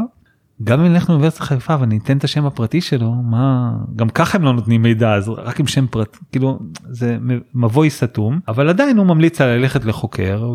[0.64, 4.44] גם אם נלך לאוניברסיטת חיפה ואני אתן את השם הפרטי שלו מה גם ככה הם
[4.44, 7.18] לא נותנים מידע אז רק עם שם פרט כאילו זה
[7.54, 10.52] מבוי סתום אבל עדיין הוא ממליץ על ללכת לחוקר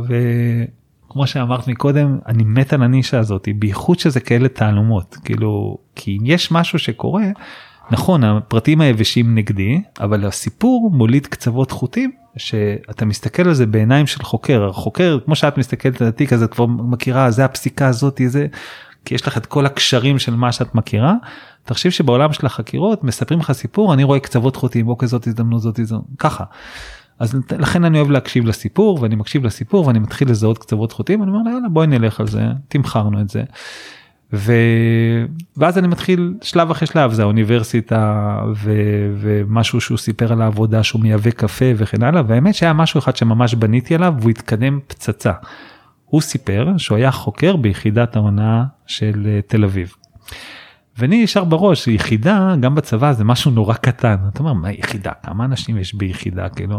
[1.07, 6.27] וכמו שאמרת מקודם אני מת על הנישה הזאת בייחוד שזה כאלה תעלומות כאילו כי אם
[6.27, 7.25] יש משהו שקורה
[7.91, 14.23] נכון הפרטים היבשים נגדי אבל הסיפור מוליד קצוות חוטים שאתה מסתכל על זה בעיניים של
[14.23, 18.47] חוקר חוקר כמו שאת מסתכלת על התיק הזה כבר מכירה זה הפסיקה הזאת זה
[19.05, 21.15] כי יש לך את כל הקשרים של מה שאת מכירה.
[21.65, 25.79] תחשיב שבעולם של החקירות מספרים לך סיפור אני רואה קצוות חוטים אוקיי זאת הזדמנות זאת
[25.79, 26.45] הזדמנות ככה.
[27.19, 31.31] אז לכן אני אוהב להקשיב לסיפור ואני מקשיב לסיפור ואני מתחיל לזהות קצוות חוטים אני
[31.31, 33.43] אומר יאללה בואי נלך על זה תמכרנו את זה.
[34.33, 34.53] ו...
[35.57, 38.73] ואז אני מתחיל שלב אחרי שלב זה האוניברסיטה ו...
[39.19, 43.55] ומשהו שהוא סיפר על העבודה שהוא מייבא קפה וכן הלאה והאמת שהיה משהו אחד שממש
[43.55, 45.33] בניתי עליו והוא התקדם פצצה.
[46.05, 49.95] הוא סיפר שהוא היה חוקר ביחידת ההונאה של אה, תל אביב.
[50.99, 55.45] ואני נשאר בראש יחידה גם בצבא זה משהו נורא קטן אתה אומר מה יחידה כמה
[55.45, 56.79] אנשים יש ביחידה כאילו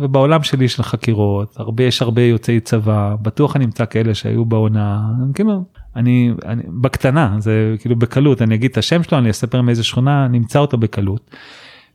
[0.00, 5.02] ובעולם שלי של חקירות הרבה יש הרבה יוצאי צבא בטוח אני אמצא כאלה שהיו בעונה
[5.34, 5.64] כאילו
[5.96, 10.28] אני, אני בקטנה זה כאילו בקלות אני אגיד את השם שלו אני אספר מאיזה שכונה
[10.28, 11.30] נמצא אותו בקלות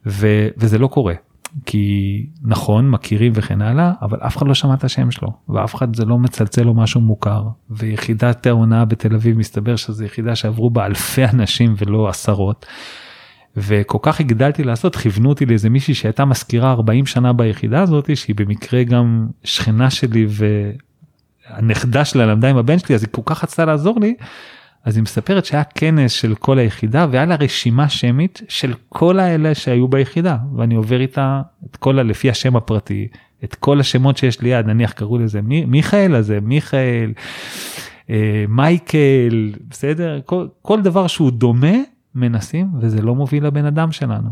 [0.05, 1.13] ו, וזה לא קורה
[1.65, 5.95] כי נכון מכירים וכן הלאה אבל אף אחד לא שמע את השם שלו ואף אחד
[5.95, 10.85] זה לא מצלצל לו משהו מוכר ויחידת ההונאה בתל אביב מסתבר שזו יחידה שעברו בה
[10.85, 12.65] אלפי אנשים ולא עשרות.
[13.57, 18.35] וכל כך הגדלתי לעשות כיוונו אותי לאיזה מישהי שהייתה מזכירה 40 שנה ביחידה הזאת שהיא
[18.35, 20.25] במקרה גם שכנה שלי
[21.49, 24.15] והנכדה שלה למדה עם הבן שלי אז היא כל כך רצתה לעזור לי
[24.85, 29.55] אז היא מספרת שהיה כנס של כל היחידה והיה לה רשימה שמית של כל האלה
[29.55, 33.07] שהיו ביחידה ואני עובר איתה את כל לפי השם הפרטי
[33.43, 37.13] את כל השמות שיש ליד נניח קראו לזה מי, מיכאל הזה מיכאל
[38.09, 41.77] אה, מייקל בסדר כל, כל דבר שהוא דומה
[42.15, 44.29] מנסים וזה לא מוביל לבן אדם שלנו.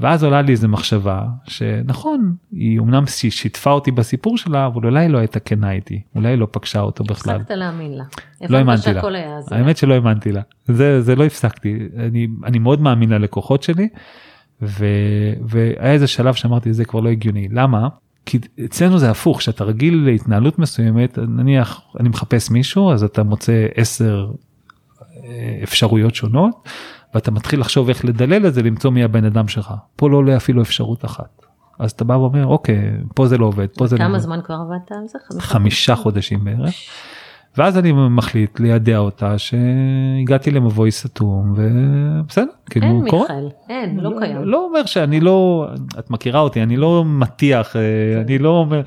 [0.00, 5.18] ואז עולה לי איזה מחשבה שנכון היא אמנם שיתפה אותי בסיפור שלה אבל אולי לא
[5.18, 7.36] הייתה כנה איתי אולי לא פגשה אותו בכלל.
[7.36, 8.04] הפסקת להאמין לה.
[8.48, 9.02] לא האמנתי לה.
[9.50, 10.40] האמת שלא האמנתי לה.
[10.66, 13.88] זה, זה לא הפסקתי אני, אני מאוד מאמין ללקוחות שלי
[14.62, 14.86] ו,
[15.48, 17.88] והיה איזה שלב שאמרתי זה כבר לא הגיוני למה
[18.26, 23.66] כי אצלנו זה הפוך שאתה רגיל להתנהלות מסוימת נניח אני מחפש מישהו אז אתה מוצא
[23.74, 24.26] 10
[25.24, 26.68] אה, אפשרויות שונות.
[27.14, 30.36] ואתה מתחיל לחשוב איך לדלל את זה למצוא מי הבן אדם שלך פה לא עולה
[30.36, 31.42] אפילו אפשרות אחת.
[31.78, 34.10] אז אתה בא ואומר אוקיי פה זה לא עובד פה זה לא עובד.
[34.10, 35.40] כמה זמן כבר עבדת על זה?
[35.40, 36.74] חמישה חודשים בערך.
[37.56, 44.18] ואז אני מחליט לידע אותה שהגעתי למבוי סתום ובסדר כאילו אין מיכאל אין לא, לא
[44.20, 48.82] קיים לא אומר שאני לא את מכירה אותי אני לא מטיח אה, אני לא אומר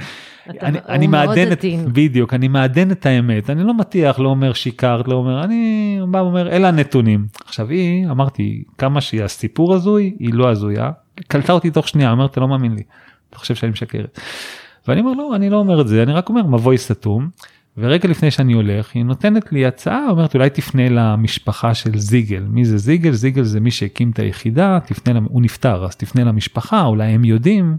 [0.62, 5.08] אני, אני מעדן את בדיוק אני מעדן את האמת אני לא מטיח לא אומר שיקרת
[5.08, 10.34] לא אומר אני בא ואומר אלה הנתונים עכשיו היא אמרתי כמה שהיא הסיפור הזוי היא
[10.34, 10.92] לא הזויה
[11.28, 12.84] קלטה אותי תוך שנייה אומרת אתה לא מאמין לי
[13.30, 14.20] אתה חושב שאני משקרת.
[14.88, 17.30] ואני אומר לא אני לא אומר את זה אני רק אומר מבוי סתום.
[17.78, 22.66] ורגע לפני שאני הולך היא נותנת לי הצעה אומרת אולי תפנה למשפחה של זיגל מי
[22.66, 27.08] זה זיגל זיגל זה מי שהקים את היחידה תפנה הוא נפטר אז תפנה למשפחה אולי
[27.08, 27.78] הם יודעים.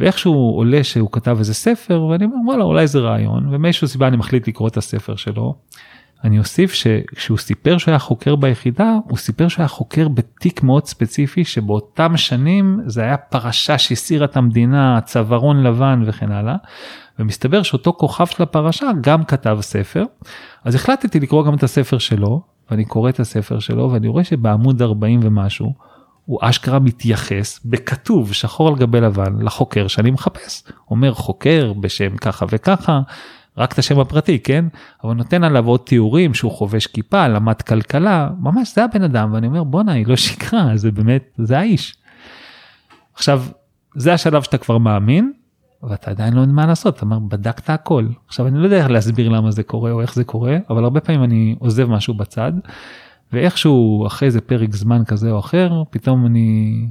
[0.00, 4.16] ואיכשהו עולה שהוא כתב איזה ספר ואני אומר וואלה אולי זה רעיון ומאיזשהו סיבה אני
[4.16, 5.54] מחליט לקרוא את הספר שלו.
[6.24, 10.86] אני אוסיף שכשהוא סיפר שהוא היה חוקר ביחידה, הוא סיפר שהוא היה חוקר בתיק מאוד
[10.86, 16.56] ספציפי שבאותם שנים זה היה פרשה שהסירה את המדינה, צווארון לבן וכן הלאה.
[17.18, 20.04] ומסתבר שאותו כוכב של הפרשה גם כתב ספר.
[20.64, 24.82] אז החלטתי לקרוא גם את הספר שלו, ואני קורא את הספר שלו ואני רואה שבעמוד
[24.82, 25.74] 40 ומשהו,
[26.26, 30.62] הוא אשכרה מתייחס בכתוב שחור על גבי לבן לחוקר שאני מחפש.
[30.90, 33.00] אומר חוקר בשם ככה וככה,
[33.58, 34.64] רק את השם הפרטי, כן?
[35.04, 39.46] אבל נותן עליו עוד תיאורים שהוא חובש כיפה, למד כלכלה, ממש זה הבן אדם, ואני
[39.46, 41.96] אומר בואנה היא לא שיקרה, זה באמת, זה האיש.
[43.14, 43.44] עכשיו,
[43.96, 45.32] זה השלב שאתה כבר מאמין,
[45.82, 48.06] ואתה עדיין לא יודע מה לעשות, אתה אומר בדקת הכל.
[48.28, 51.00] עכשיו אני לא יודע איך להסביר למה זה קורה או איך זה קורה, אבל הרבה
[51.00, 52.52] פעמים אני עוזב משהו בצד,
[53.32, 56.86] ואיכשהו אחרי איזה פרק זמן כזה או אחר, פתאום אני...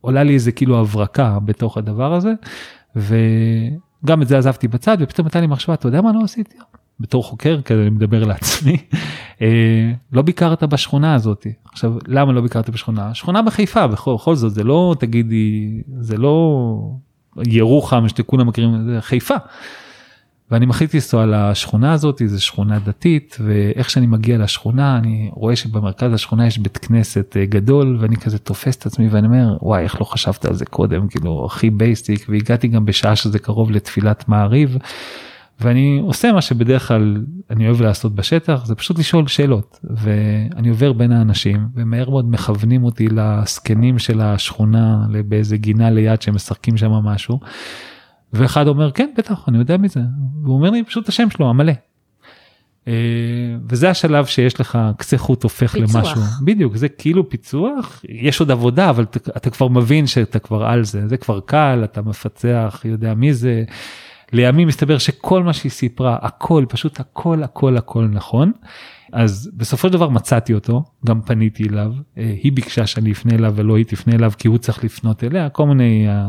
[0.00, 2.32] עולה לי איזה כאילו הברקה בתוך הדבר הזה,
[2.96, 6.56] וגם את זה עזבתי בצד, ופתאום הייתה לי מחשבה, אתה יודע מה לא עשיתי?
[7.00, 8.76] בתור חוקר, כזה אני מדבר לעצמי,
[9.42, 11.46] אה, לא ביקרת בשכונה הזאת.
[11.72, 13.14] עכשיו, למה לא ביקרת בשכונה?
[13.14, 16.78] שכונה בחיפה, בכל, בכל זאת, זה לא, תגידי, זה לא
[17.46, 19.36] ירוחם שכולם מכירים, זה חיפה.
[20.50, 26.14] ואני מחליט לנסוע לשכונה הזאת, זו שכונה דתית, ואיך שאני מגיע לשכונה, אני רואה שבמרכז
[26.14, 30.00] השכונה יש בית כנסת אה, גדול, ואני כזה תופס את עצמי ואני אומר, וואי, איך
[30.00, 34.76] לא חשבת על זה קודם, כאילו, הכי basic, והגעתי גם בשעה שזה קרוב לתפילת מעריב,
[35.60, 37.16] ואני עושה מה שבדרך כלל
[37.50, 42.84] אני אוהב לעשות בשטח, זה פשוט לשאול שאלות, ואני עובר בין האנשים, ומהר מאוד מכוונים
[42.84, 47.40] אותי לזקנים של השכונה, באיזה גינה ליד שהם משחקים שם משהו.
[48.32, 50.00] ואחד אומר כן בטח אני יודע מזה
[50.44, 51.72] הוא אומר לי פשוט השם שלו המלא.
[52.88, 52.92] אה,
[53.68, 55.96] וזה השלב שיש לך קצה חוט הופך פיצוח.
[55.96, 60.64] למשהו בדיוק זה כאילו פיצוח יש עוד עבודה אבל אתה, אתה כבר מבין שאתה כבר
[60.64, 63.64] על זה זה כבר קל אתה מפצח יודע מי זה.
[64.32, 68.52] לימים מסתבר שכל מה שהיא סיפרה הכל פשוט הכל הכל הכל נכון.
[69.12, 73.52] אז בסופו של דבר מצאתי אותו, גם פניתי אליו, אה, היא ביקשה שאני אפנה אליו
[73.56, 76.28] ולא היא תפנה אליו כי הוא צריך לפנות אליה, כל מיני אה,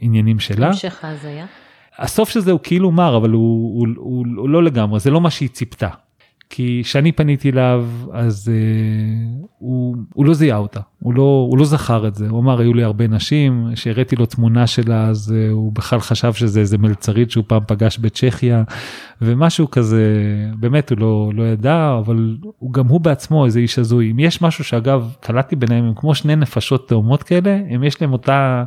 [0.00, 0.66] עניינים שלה.
[0.66, 1.46] המשך ההזיה.
[1.98, 5.20] הסוף של זה הוא כאילו מר אבל הוא, הוא, הוא, הוא לא לגמרי, זה לא
[5.20, 5.88] מה שהיא ציפתה.
[6.50, 11.64] כי כשאני פניתי אליו אז uh, הוא, הוא לא זיהה אותה, הוא לא, הוא לא
[11.64, 15.52] זכר את זה, הוא אמר היו לי הרבה נשים, שהראיתי לו תמונה שלה אז uh,
[15.52, 18.62] הוא בכלל חשב שזה איזה מלצרית שהוא פעם פגש בצ'כיה
[19.22, 20.04] ומשהו כזה,
[20.58, 24.10] באמת הוא לא, לא ידע, אבל הוא, גם הוא בעצמו איזה איש הזוי.
[24.10, 28.12] אם יש משהו שאגב קלטתי ביניהם הם כמו שני נפשות תאומות כאלה, הם יש להם
[28.12, 28.64] אותה,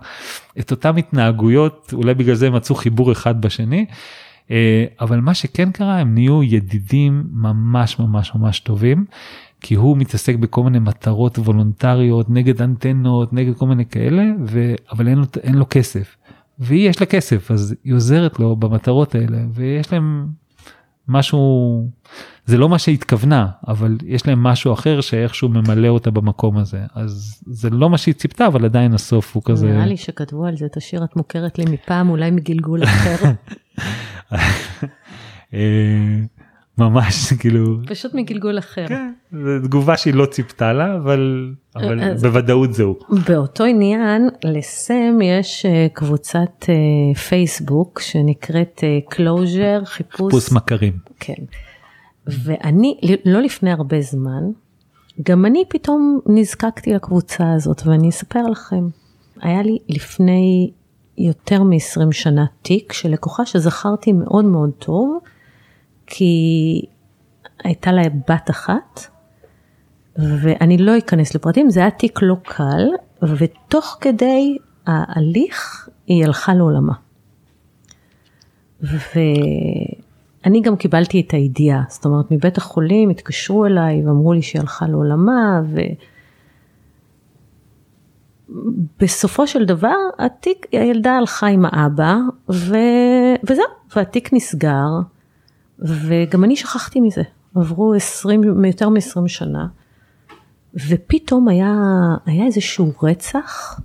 [0.59, 3.86] את אותם התנהגויות, אולי בגלל זה הם מצאו חיבור אחד בשני.
[4.52, 9.06] אה, אבל מה שכן קרה הם נהיו ידידים ממש ממש ממש טובים.
[9.62, 14.74] כי הוא מתעסק בכל מיני מטרות וולונטריות נגד אנטנות נגד כל מיני כאלה ו...
[14.91, 16.16] אבל אין לו, אין לו כסף.
[16.60, 20.28] והיא יש לה כסף אז היא עוזרת לו במטרות האלה ויש להם
[21.08, 21.89] משהו
[22.45, 27.43] זה לא מה שהתכוונה אבל יש להם משהו אחר שאיכשהו ממלא אותה במקום הזה אז
[27.45, 29.68] זה לא מה שהיא ציפתה אבל עדיין הסוף הוא כזה.
[29.68, 33.16] נראה לי שכתבו על זה את השיר את מוכרת לי מפעם אולי מגלגול אחר.
[35.53, 35.59] אה,
[36.78, 38.88] ממש כאילו פשוט מגלגול אחר.
[38.88, 42.99] כן, זו תגובה שהיא לא ציפתה לה אבל, אבל אז, בוודאות זהו.
[43.28, 50.34] באותו עניין לסם יש אה, קבוצת אה, פייסבוק שנקראת closure חיפוש.
[50.34, 50.93] חיפוש מכרים.
[51.19, 51.43] כן.
[52.28, 54.43] ואני לא לפני הרבה זמן
[55.23, 58.88] גם אני פתאום נזקקתי לקבוצה הזאת ואני אספר לכם.
[59.41, 60.71] היה לי לפני
[61.18, 65.20] יותר מ-20 שנה תיק של לקוחה שזכרתי מאוד מאוד טוב,
[66.07, 66.82] כי
[67.63, 69.01] הייתה לה בת אחת,
[70.15, 72.88] ואני לא אכנס לפרטים, זה היה תיק לא קל,
[73.38, 74.57] ותוך כדי
[74.88, 76.93] ההליך היא הלכה לעולמה.
[78.82, 84.88] ואני גם קיבלתי את הידיעה, זאת אומרת מבית החולים התקשרו אליי ואמרו לי שהיא הלכה
[84.88, 85.80] לעולמה, ו...
[89.00, 92.16] בסופו של דבר התיק, הילדה הלכה עם האבא
[92.50, 92.76] ו...
[93.50, 94.88] וזהו, והתיק נסגר
[95.80, 97.22] וגם אני שכחתי מזה,
[97.56, 99.68] עברו 20, יותר מ-20 שנה
[100.88, 101.74] ופתאום היה,
[102.26, 103.80] היה איזשהו רצח,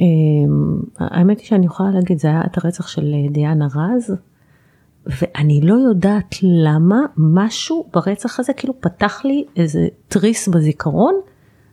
[0.00, 4.14] אמ, האמת היא שאני יכולה להגיד, זה היה את הרצח של דיאנה רז
[5.06, 11.14] ואני לא יודעת למה משהו ברצח הזה כאילו פתח לי איזה תריס בזיכרון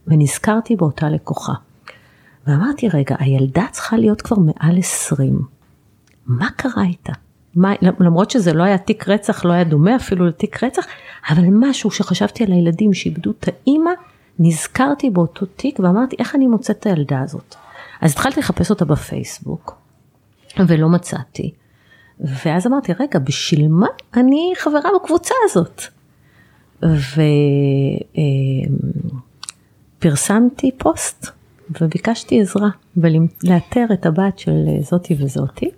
[0.07, 1.53] ונזכרתי באותה לקוחה.
[2.47, 5.41] ואמרתי, רגע, הילדה צריכה להיות כבר מעל 20.
[6.25, 7.13] מה קרה איתה?
[7.55, 10.85] מה, למרות שזה לא היה תיק רצח, לא היה דומה אפילו לתיק רצח,
[11.29, 13.91] אבל משהו שחשבתי על הילדים שאיבדו את האימא,
[14.39, 17.55] נזכרתי באותו תיק ואמרתי, איך אני מוצאת את הילדה הזאת?
[18.01, 19.75] אז התחלתי לחפש אותה בפייסבוק,
[20.67, 21.51] ולא מצאתי.
[22.19, 25.81] ואז אמרתי, רגע, בשביל מה אני חברה בקבוצה הזאת?
[29.99, 31.40] ופרסמתי פוסט
[31.81, 35.69] וביקשתי עזרה ולאתר את הבת של זאתי וזאתי,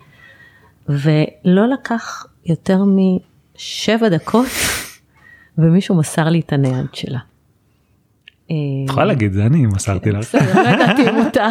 [0.90, 4.48] ולא לקח יותר משבע דקות
[5.58, 7.20] ומישהו מסר לי את הנייד שלה.
[8.46, 8.52] את
[8.90, 10.20] יכולה להגיד זה אני מסרתי לך.
[10.20, 11.50] בסדר, לא ידעתי אם מותר.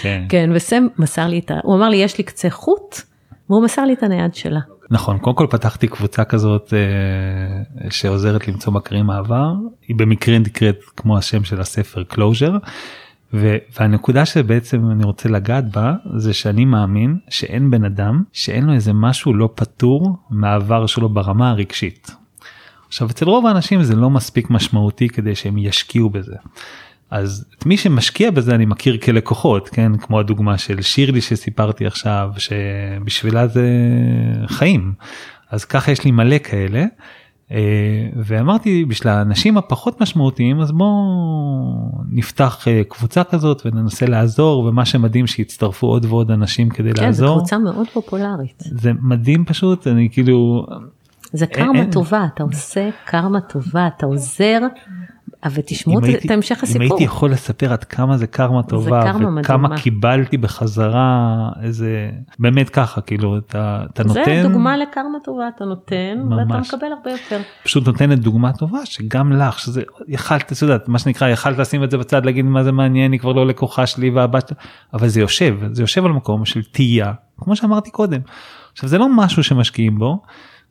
[0.00, 0.24] כן.
[0.28, 1.58] כן, וסם מסר לי את ה...
[1.62, 2.96] הוא אמר לי, יש לי קצה חוט,
[3.48, 4.60] והוא מסר לי את הנייד שלה.
[4.90, 9.52] נכון קודם כל פתחתי קבוצה כזאת אה, שעוזרת למצוא מכרים מעבר
[9.88, 12.04] היא במקרה נקראת כמו השם של הספר
[13.32, 18.72] closure והנקודה שבעצם אני רוצה לגעת בה זה שאני מאמין שאין בן אדם שאין לו
[18.72, 22.10] איזה משהו לא פתור מהעבר שלו ברמה הרגשית.
[22.88, 26.36] עכשיו אצל רוב האנשים זה לא מספיק משמעותי כדי שהם ישקיעו בזה.
[27.10, 32.30] אז את מי שמשקיע בזה אני מכיר כלקוחות כן כמו הדוגמה של שירלי שסיפרתי עכשיו
[32.38, 33.68] שבשבילה זה
[34.46, 34.92] חיים
[35.50, 36.84] אז ככה יש לי מלא כאלה
[38.16, 40.92] ואמרתי בשביל האנשים הפחות משמעותיים אז בואו
[42.10, 47.28] נפתח אה, קבוצה כזאת וננסה לעזור ומה שמדהים שיצטרפו עוד ועוד אנשים כדי כן, לעזור.
[47.28, 48.62] זו קבוצה מאוד פופולרית.
[48.66, 50.66] זה מדהים פשוט אני כאילו
[51.32, 54.58] זה אין- קרמה אין- טובה, אתה עושה קרמה טובה, אתה עוזר,
[55.52, 56.82] ותשמעו אם את- הייתי- המשך אם הסיפור.
[56.82, 59.76] הייתי יכול לספר עד כמה זה קרמה טובה קרמה וכמה מדהימה.
[59.82, 61.28] קיבלתי בחזרה
[61.62, 66.74] איזה באמת ככה כאילו אתה, אתה זה נותן דוגמה לקרמה טובה, אתה נותן, ואתה ממש.
[66.74, 67.40] מקבל הרבה יותר.
[67.64, 71.90] פשוט נותנת דוגמה טובה שגם לך שזה יכלת את יודעת מה שנקרא יכלת לשים את
[71.90, 74.58] זה בצד להגיד מה זה מעניין היא כבר לא לקוחה שלי והבת שלה",
[74.94, 78.20] אבל זה יושב זה יושב על מקום של תהייה כמו שאמרתי קודם.
[78.72, 80.22] עכשיו זה לא משהו שמשקיעים בו.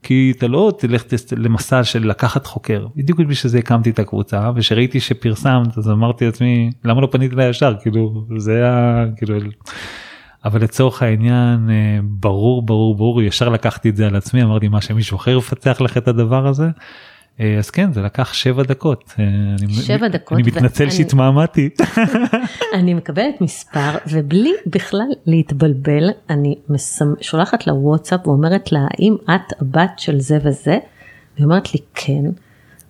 [0.04, 1.04] כי אתה לא תלך
[1.38, 6.70] למסע של לקחת חוקר בדיוק בשביל זה הקמתי את הקבוצה ושראיתי שפרסמת אז אמרתי לעצמי
[6.84, 9.36] למה לא פנית אליי ישר כאילו זה היה כאילו
[10.46, 14.82] אבל לצורך העניין אה, ברור ברור ברור ישר לקחתי את זה על עצמי אמרתי מה
[14.82, 16.70] שמישהו אחר יפצח לך את הדבר הזה.
[17.40, 19.14] אה, אז כן זה לקח שבע דקות.
[19.20, 19.24] אה,
[19.64, 21.70] אני- שבע דקות, אני מתנצל ואני- שהתמהמהתי.
[22.74, 27.14] אני מקבלת מספר, ובלי בכלל להתבלבל, אני מסמ...
[27.22, 30.78] שולחת לה וואטסאפ ואומרת לה, האם את הבת של זה וזה?
[31.36, 32.24] והיא אומרת לי, כן.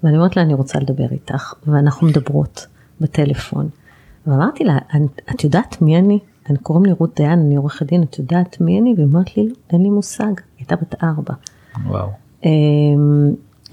[0.03, 2.67] ואני אומרת לה, אני רוצה לדבר איתך, ואנחנו מדברות
[3.01, 3.69] בטלפון.
[4.27, 6.19] ואמרתי לה, "את- את יודעת מי אני?
[6.49, 8.93] אני קוראים לי רות דיין, אני עורכת דין, את יודעת מי אני?
[8.97, 10.23] והיא אומרת לי, לא, אין לי מושג.
[10.25, 11.33] היא הייתה בת ארבע.
[11.87, 12.09] וואו.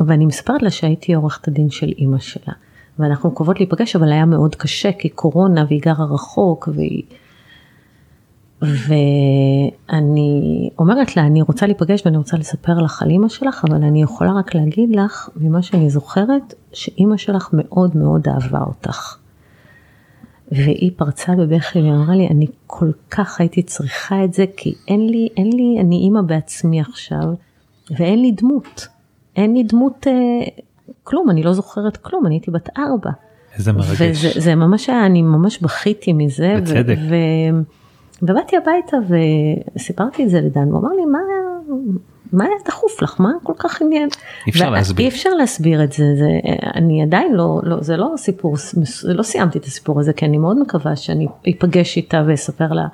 [0.07, 2.55] ואני מספרת לה שהייתי עורכת הדין של אימא שלה.
[2.99, 7.03] ואנחנו מקוות להיפגש, אבל היה מאוד קשה, כי קורונה והיא גרה רחוק, והיא...
[8.63, 14.03] ואני אומרת לה, אני רוצה להיפגש ואני רוצה לספר לך על אימא שלך, אבל אני
[14.03, 19.17] יכולה רק להגיד לך, ממה שאני זוכרת, שאימא שלך מאוד מאוד אהבה אותך.
[20.53, 25.09] והיא פרצה בבכי והיא אמרה לי, אני כל כך הייתי צריכה את זה, כי אין
[25.09, 27.25] לי, אין לי, אני אימא בעצמי עכשיו,
[27.91, 28.89] ואין לי דמות.
[29.39, 30.13] אין לי דמות, אה,
[31.05, 33.11] כלום, אני לא זוכרת כלום, אני הייתי בת ארבע.
[33.57, 34.01] איזה מרגש.
[34.01, 36.55] וזה זה ממש היה, אני ממש בכיתי מזה.
[36.59, 36.97] ו- בצדק.
[37.09, 37.61] ו-
[38.23, 38.97] ובאתי הביתה
[39.77, 41.19] וסיפרתי את זה לדן, הוא אמר לי, מה,
[42.33, 43.21] מה היה דחוף לך?
[43.21, 44.09] מה כל כך עניין?
[44.47, 45.07] אי אפשר ו- להסביר.
[45.07, 46.29] אי אפשר להסביר את זה, זה
[46.75, 48.57] אני עדיין לא, לא, זה לא סיפור,
[49.05, 52.87] לא סיימתי את הסיפור הזה, כי אני מאוד מקווה שאני אפגש איתה ואספר לה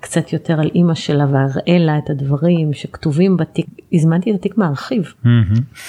[0.00, 5.14] קצת יותר על אימא שלה ואראה לה את הדברים שכתובים בתיק, הזמנתי את התיק מהארכיב.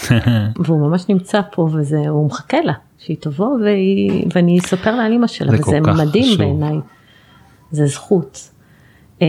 [0.63, 5.11] והוא ממש נמצא פה וזה, הוא מחכה לה, שהיא תבוא והיא, ואני אספר לה על
[5.11, 6.37] אימא שלה, זה וזה מדהים.
[6.37, 6.77] בעיניי,
[7.71, 8.49] זה זכות.
[9.21, 9.27] אה,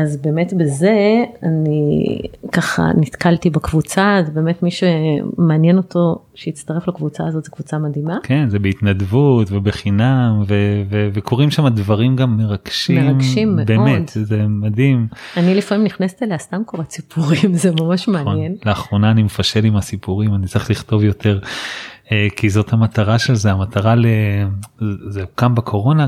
[0.00, 2.18] אז באמת בזה אני
[2.52, 8.18] ככה נתקלתי בקבוצה, אז באמת מי שמעניין אותו שיצטרף לקבוצה הזאת, זו קבוצה מדהימה.
[8.22, 13.06] כן זה בהתנדבות ובחינם ו- ו- וקורים שם דברים גם מרגשים.
[13.06, 13.66] מרגשים מאוד.
[13.66, 15.06] באמת זה מדהים.
[15.36, 18.24] אני לפעמים נכנסת אליה סתם קוראת סיפורים, זה ממש נכון.
[18.24, 18.56] מעניין.
[18.66, 21.38] לאחרונה אני מפשל עם הסיפורים אני צריך לכתוב יותר
[22.12, 24.06] אה, כי זאת המטרה של זה המטרה ל...
[25.08, 26.06] זה הוקם בקורונה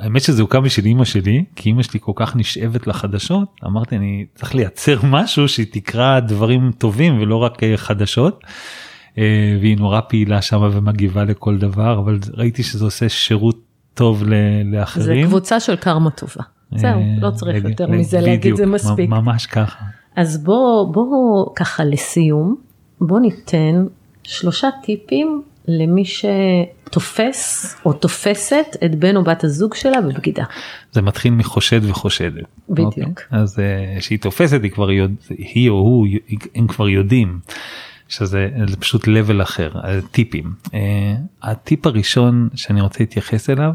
[0.00, 4.26] האמת שזה הוקם בשביל אמא שלי כי אמא שלי כל כך נשאבת לחדשות אמרתי אני
[4.34, 8.40] צריך לייצר משהו שהיא תקרא דברים טובים ולא רק אה, חדשות.
[9.18, 9.24] אה,
[9.60, 13.60] והיא נורא פעילה שם ומגיבה לכל דבר אבל ראיתי שזה עושה שירות
[13.94, 15.26] טוב ל- זה לאחרים.
[15.26, 16.42] קבוצה של קרמה טובה.
[16.74, 19.10] זהו, אה, לא צריך יותר מזה להגיד, זה מספיק.
[19.10, 19.84] ממש ככה.
[20.16, 22.56] אז בוא, בוא ככה לסיום,
[23.00, 23.86] בוא ניתן
[24.22, 25.42] שלושה טיפים
[25.78, 30.44] למי שתופס או תופסת את בן או בת הזוג שלה בבגידה.
[30.92, 32.44] זה מתחיל מחושד וחושדת.
[32.68, 32.94] בדיוק.
[32.96, 33.12] אוקיי?
[33.30, 36.06] אז uh, שהיא תופסת היא כבר יודע, היא או הוא
[36.54, 37.40] הם כבר יודעים
[38.08, 40.52] שזה זה פשוט level אחר אה, טיפים.
[40.66, 40.70] Uh,
[41.42, 43.72] הטיפ הראשון שאני רוצה להתייחס אליו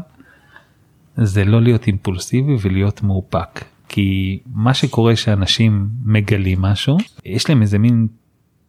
[1.16, 3.64] זה לא להיות אימפולסיבי ולהיות מאופק.
[3.88, 8.06] כי מה שקורה שאנשים מגלים משהו, יש להם איזה מין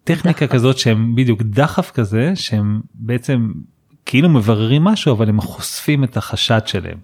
[0.07, 0.55] טכניקה דחף.
[0.55, 3.51] כזאת שהם בדיוק דחף כזה שהם בעצם
[4.05, 6.97] כאילו מבררים משהו אבל הם חושפים את החשד שלהם.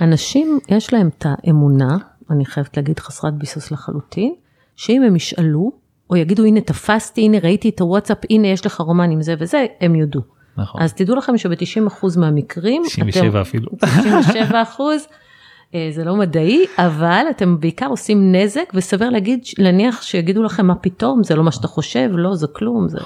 [0.00, 1.96] אנשים, יש להם את האמונה,
[2.30, 4.34] אני חייבת להגיד חסרת ביסוס לחלוטין,
[4.76, 5.72] שאם הם ישאלו,
[6.10, 9.66] או יגידו, הנה תפסתי, הנה ראיתי את הוואטסאפ, הנה יש לך רומן עם זה וזה,
[9.80, 10.20] הם יודו.
[10.56, 10.82] נכון.
[10.82, 13.70] אז תדעו לכם שב-90% מהמקרים, 97 אפילו.
[13.76, 15.16] 97 אחוז, אה,
[15.90, 21.24] זה לא מדעי, אבל אתם בעיקר עושים נזק, וסביר להגיד, להניח שיגידו לכם מה פתאום,
[21.24, 22.98] זה לא מה שאתה חושב, לא, זה כלום, זה...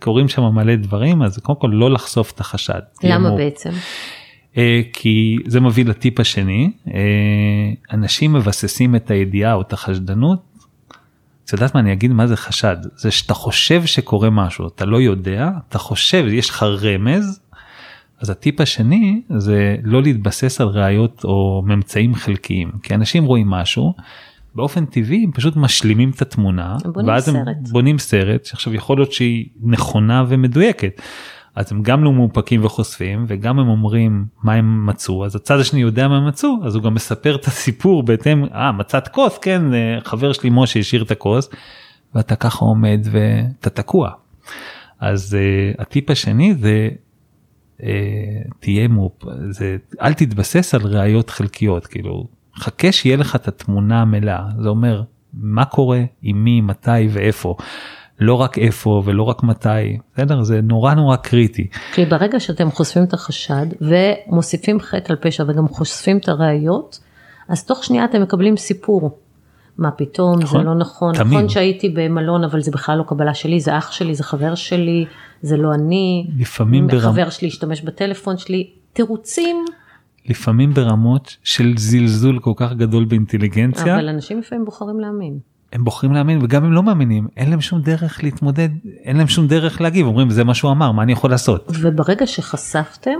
[0.00, 2.80] קורים שם מלא דברים אז קודם כל לא לחשוף את החשד.
[3.02, 3.70] למה מאופ- בעצם?
[4.56, 6.92] אה, כי זה מביא לטיפ השני אה,
[7.92, 10.38] אנשים מבססים את הידיעה או את החשדנות.
[11.44, 15.00] את יודעת מה אני אגיד מה זה חשד זה שאתה חושב שקורה משהו אתה לא
[15.00, 17.40] יודע אתה חושב יש לך רמז.
[18.20, 23.94] אז הטיפ השני זה לא להתבסס על ראיות או ממצאים חלקיים כי אנשים רואים משהו.
[24.54, 27.56] באופן טבעי הם פשוט משלימים את התמונה הם בונים ואז הם סרט.
[27.70, 31.00] בונים סרט שעכשיו יכול להיות שהיא נכונה ומדויקת.
[31.54, 35.80] אז הם גם לא מאופקים וחושפים וגם הם אומרים מה הם מצאו אז הצד השני
[35.80, 39.74] יודע מה הם מצאו אז הוא גם מספר את הסיפור בהתאם אה מצאת כוס כן
[39.74, 41.48] אה, חבר שלי משה השאיר את הכוס
[42.14, 44.10] ואתה ככה עומד ואתה תקוע.
[45.00, 46.88] אז uh, הטיפ השני זה
[48.60, 49.22] תהיה מופ...
[49.50, 55.02] זה אל תתבסס על ראיות חלקיות כאילו חכה שיהיה לך את התמונה המלאה זה אומר
[55.34, 57.56] מה קורה עם מי מתי ואיפה.
[58.20, 63.04] לא רק איפה ולא רק מתי בסדר זה נורא נורא קריטי כי ברגע שאתם חושפים
[63.04, 67.00] את החשד ומוסיפים חטא על פשע וגם חושפים את הראיות,
[67.48, 69.18] אז תוך שנייה אתם מקבלים סיפור.
[69.78, 71.32] מה פתאום, נכון, זה לא נכון, תמיד.
[71.32, 75.04] נכון שהייתי במלון אבל זה בכלל לא קבלה שלי, זה אח שלי, זה חבר שלי,
[75.42, 77.00] זה לא אני, לפעמים ברמ...
[77.00, 79.64] חבר שלי השתמש בטלפון שלי, תירוצים,
[80.28, 83.94] לפעמים ברמות של זלזול כל כך גדול באינטליגנציה.
[83.94, 85.38] אבל אנשים לפעמים בוחרים להאמין.
[85.72, 88.68] הם בוחרים להאמין וגם הם לא מאמינים אין להם שום דרך להתמודד
[89.02, 90.06] אין להם שום דרך להגיב.
[90.06, 91.72] אומרים זה מה שהוא אמר מה אני יכול לעשות?
[91.80, 93.18] וברגע שחשפתם,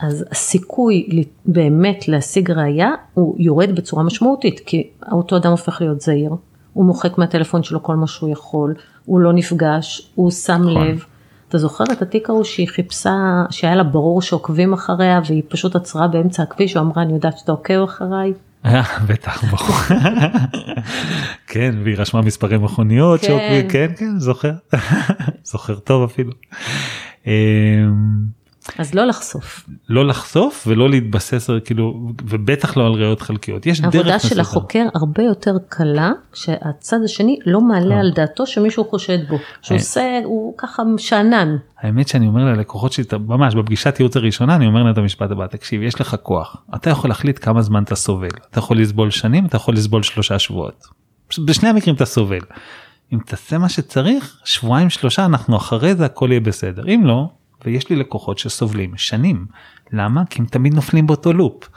[0.00, 1.08] אז הסיכוי
[1.46, 6.30] באמת להשיג ראייה הוא יורד בצורה משמעותית, כי אותו אדם הופך להיות זהיר,
[6.72, 8.74] הוא מוחק מהטלפון שלו כל מה שהוא יכול,
[9.04, 10.86] הוא לא נפגש, הוא שם נכון.
[10.88, 11.04] לב.
[11.48, 13.14] אתה זוכר את התיק ההוא שהיא חיפשה,
[13.50, 17.82] שהיה לה ברור שעוקבים אחריה והיא פשוט עצרה באמצע הכביש ואמרה אני יודעת שאתה עוקב
[17.84, 18.32] אחריי.
[18.64, 19.76] אה, בטח ברור
[21.46, 23.26] כן והיא רשמה מספרי מכוניות כן.
[23.26, 24.52] שעוקבים- כן כן זוכר
[25.52, 26.32] זוכר טוב אפילו.
[28.78, 29.68] אז לא לחשוף.
[29.88, 34.40] לא לחשוף ולא להתבסס כאילו ובטח לא על ראיות חלקיות יש דרך העבודה של מסוימת.
[34.40, 39.80] החוקר הרבה יותר קלה כשהצד השני לא מעלה על דעתו שמישהו חושד בו, שהוא אה.
[39.80, 41.56] עושה, הוא ככה שאנן.
[41.80, 45.46] האמת שאני אומר ללקוחות שלי ממש בפגישת ייעוץ הראשונה אני אומר להם את המשפט הבא
[45.46, 49.46] תקשיב יש לך כוח אתה יכול להחליט כמה זמן אתה סובל אתה יכול לסבול שנים
[49.46, 50.86] אתה יכול לסבול שלושה שבועות.
[51.44, 52.40] בשני המקרים אתה סובל.
[53.12, 57.28] אם תעשה מה שצריך שבועיים שלושה אנחנו אחרי זה הכל יהיה בסדר אם לא
[57.68, 59.46] ויש לי לקוחות שסובלים שנים
[59.92, 61.68] למה כי הם תמיד נופלים באותו לופ.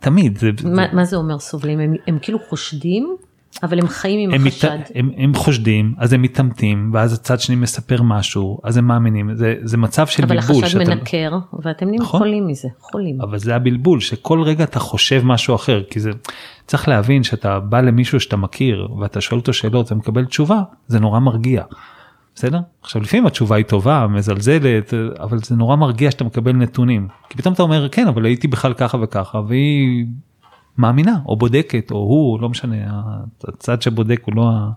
[0.00, 1.80] תמיד זה, מה, מה זה אומר סובלים?
[1.80, 3.16] הם, הם כאילו חושדים,
[3.62, 4.78] אבל הם חיים עם הם, מת, החשד.
[4.94, 9.54] הם, הם חושדים אז הם מתעמתים ואז הצד שני מספר משהו אז הם מאמינים זה,
[9.62, 10.64] זה מצב של אבל בלבול.
[10.64, 12.20] החשד שאתה- מנקר, ואתם נהיים נכון.
[12.20, 13.20] חולים מזה, חולים.
[13.20, 16.10] אבל זה הבלבול שכל רגע אתה חושב משהו אחר כי זה
[16.66, 21.18] צריך להבין שאתה בא למישהו שאתה מכיר ואתה שואל אותו שאלות ומקבל תשובה זה נורא
[21.20, 21.62] מרגיע.
[22.36, 22.58] בסדר?
[22.82, 27.08] עכשיו לפעמים התשובה היא טובה מזלזלת אבל זה נורא מרגיע שאתה מקבל נתונים.
[27.28, 30.06] כי פתאום אתה אומר כן אבל הייתי בכלל ככה וככה והיא
[30.78, 32.76] מאמינה או בודקת או הוא לא משנה
[33.48, 34.50] הצד שבודק הוא לא.
[34.50, 34.70] ה-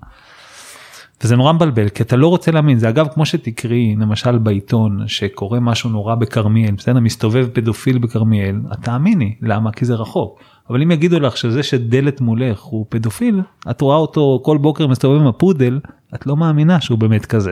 [1.23, 2.79] וזה נורא מבלבל כי אתה לא רוצה להאמין.
[2.79, 6.99] זה אגב כמו שתקראי למשל בעיתון שקורה משהו נורא בכרמיאל בסדר?
[6.99, 9.35] מסתובב פדופיל בכרמיאל את תאמיני.
[9.41, 9.71] למה?
[9.71, 10.39] כי זה רחוק.
[10.69, 15.21] אבל אם יגידו לך שזה שדלת מולך הוא פדופיל את רואה אותו כל בוקר מסתובב
[15.21, 15.79] עם הפודל
[16.15, 17.51] את לא מאמינה שהוא באמת כזה.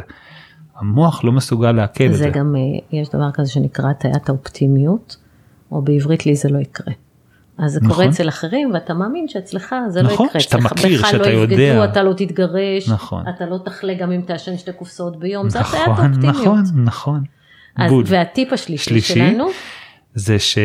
[0.79, 2.29] המוח לא מסוגל לעכל את זה זה.
[2.29, 5.17] גם, אה, יש דבר כזה שנקרא הטיית האופטימיות,
[5.71, 6.93] או בעברית לי זה לא יקרה.
[7.57, 8.07] אז זה קורה נכון.
[8.07, 11.27] אצל אחרים ואתה מאמין שאצלך זה נכון, לא יקרה, שאתה אצלך מכיר, בך שאתה לא
[11.27, 11.85] יבגדו, יודע.
[11.85, 13.23] אתה לא תתגרש, נכון.
[13.35, 16.37] אתה לא תחלה גם אם תעשן שתי קופסאות ביום, זה הטיית נכון האופטימיות.
[16.37, 17.23] נכון נכון.
[17.75, 18.03] אז, בול.
[18.07, 19.13] והטיפ השלישי שלישי?
[19.13, 19.47] שלנו,
[20.13, 20.57] זה ש...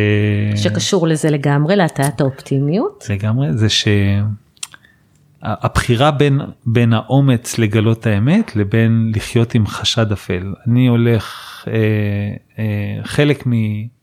[0.56, 3.68] שקשור לזה לגמרי, להטיית האופטימיות, לגמרי זה
[5.42, 10.54] שהבחירה בין בין האומץ לגלות האמת לבין לחיות עם חשד אפל.
[10.68, 11.72] אני הולך אה,
[12.58, 13.52] אה, חלק מ...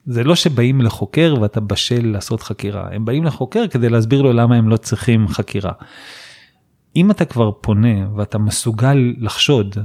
[0.06, 4.56] זה לא שבאים לחוקר ואתה בשל לעשות חקירה הם באים לחוקר כדי להסביר לו למה
[4.56, 5.72] הם לא צריכים חקירה.
[6.96, 9.78] אם אתה כבר פונה ואתה מסוגל לחשוד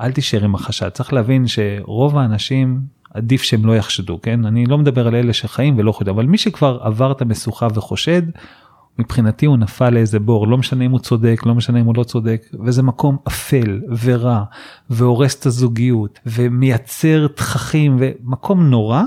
[0.00, 0.88] אל תישאר עם החשד.
[0.88, 2.80] צריך להבין שרוב האנשים
[3.14, 4.44] עדיף שהם לא יחשדו כן?
[4.44, 8.22] אני לא מדבר על אלה שחיים ולא חושדים אבל מי שכבר עבר את המשוכה וחושד
[8.98, 12.04] מבחינתי הוא נפל לאיזה בור, לא משנה אם הוא צודק, לא משנה אם הוא לא
[12.04, 14.42] צודק, וזה מקום אפל ורע,
[14.90, 19.02] והורס את הזוגיות, ומייצר תככים, ומקום נורא,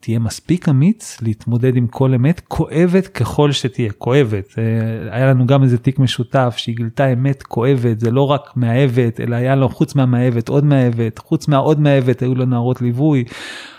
[0.00, 4.54] תהיה מספיק אמיץ להתמודד עם כל אמת, כואבת ככל שתהיה, כואבת.
[4.58, 9.20] אה, היה לנו גם איזה תיק משותף שהיא גילתה אמת כואבת, זה לא רק מאהבת,
[9.20, 13.24] אלא היה לו חוץ מהמאהבת עוד מאהבת, חוץ מהעוד מאהבת היו לו נערות ליווי,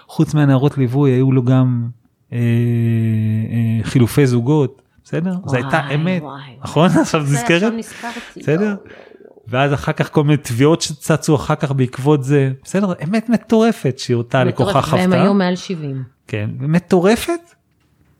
[0.07, 1.87] חוץ מהנערות ליווי היו לו גם
[2.33, 4.82] אה, אה, חילופי זוגות.
[5.03, 5.33] בסדר?
[5.45, 6.23] זו הייתה אמת,
[6.63, 6.89] נכון?
[7.01, 7.73] עכשיו נזכרת?
[8.37, 8.75] בסדר?
[9.47, 12.93] ואז אחר כך כל מיני תביעות שצצו אחר כך בעקבות זה, בסדר?
[13.03, 15.09] אמת מטורפת שאותה לקוחה חוותה.
[15.09, 16.03] והם היו מעל 70.
[16.27, 17.53] כן, מטורפת.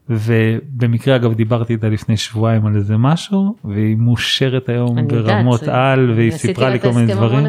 [0.09, 6.11] ובמקרה אגב דיברתי איתה לפני שבועיים על איזה משהו והיא מושרת היום ברמות יודעת, על
[6.15, 7.45] והיא סיפרה לי כל מיני דברים.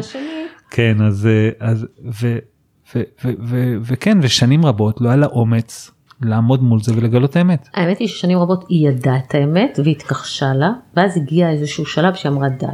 [0.71, 1.29] כן אז
[1.59, 1.87] אז
[2.21, 2.37] ו,
[2.95, 7.69] ו, ו, וכן ושנים רבות לא היה לה אומץ לעמוד מול זה ולגלות האמת.
[7.73, 12.31] האמת היא ששנים רבות היא ידעה את האמת והתכחשה לה, ואז הגיע איזשהו שלב שהיא
[12.31, 12.65] אמרה די.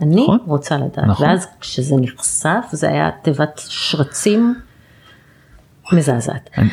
[0.00, 1.28] אני נכון, רוצה לדעת, נכון.
[1.28, 4.54] ואז כשזה נחשף זה היה תיבת שרצים
[5.92, 6.50] מזעזעת.
[6.58, 6.70] אני,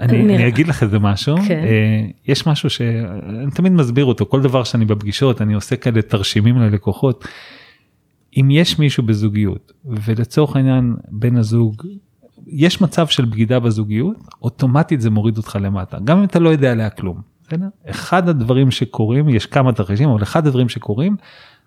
[0.00, 1.64] אני, אני אגיד לך איזה משהו, כן.
[1.64, 6.58] אה, יש משהו שאני תמיד מסביר אותו, כל דבר שאני בפגישות אני עושה כאלה תרשימים
[6.58, 7.24] ללקוחות.
[8.36, 11.82] אם יש מישהו בזוגיות ולצורך העניין בן הזוג
[12.46, 16.72] יש מצב של בגידה בזוגיות, אוטומטית זה מוריד אותך למטה, גם אם אתה לא יודע
[16.72, 17.20] עליה כלום.
[17.48, 17.66] בסדר?
[17.90, 21.16] אחד הדברים שקורים, יש כמה תרחישים, אבל אחד הדברים שקורים,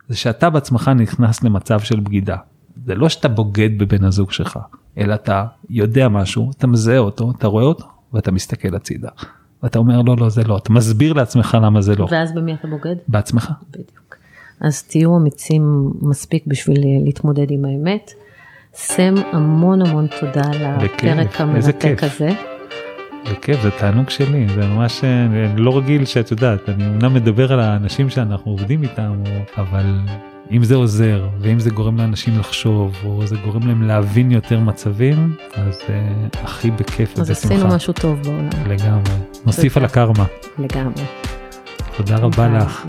[0.08, 2.38] זה שאתה בעצמך נכנס למצב של בגידה.
[2.86, 4.60] זה לא שאתה בוגד בבן הזוג שלך,
[4.98, 9.10] אלא אתה יודע משהו, אתה מזהה אותו, אתה רואה אותו, ואתה מסתכל הצידה.
[9.64, 12.08] ואתה אומר לא, לא, זה לא, אתה מסביר לעצמך למה זה לא.
[12.12, 12.96] ואז במי אתה בוגד?
[13.08, 13.52] בעצמך.
[13.72, 14.16] בדיוק.
[14.60, 18.12] אז תהיו אמיצים מספיק בשביל להתמודד עם האמת.
[18.74, 22.30] סם המון המון תודה על הפרק המרתק הזה.
[23.28, 27.54] זה כיף, זה תענוג שלי, זה ממש, אני לא רגיל שאת יודעת, אני אמנם מדבר
[27.54, 29.24] על האנשים שאנחנו עובדים איתם,
[29.58, 30.00] אבל
[30.52, 35.36] אם זה עוזר, ואם זה גורם לאנשים לחשוב, או זה גורם להם להבין יותר מצבים,
[35.56, 37.22] אז uh, הכי בכיף ובשמחה.
[37.22, 38.50] אז עשינו משהו טוב בעולם.
[38.68, 39.14] לגמרי.
[39.46, 40.26] נוסיף על הקרמה.
[40.60, 41.04] לגמרי.
[41.98, 42.86] תודה רבה לך.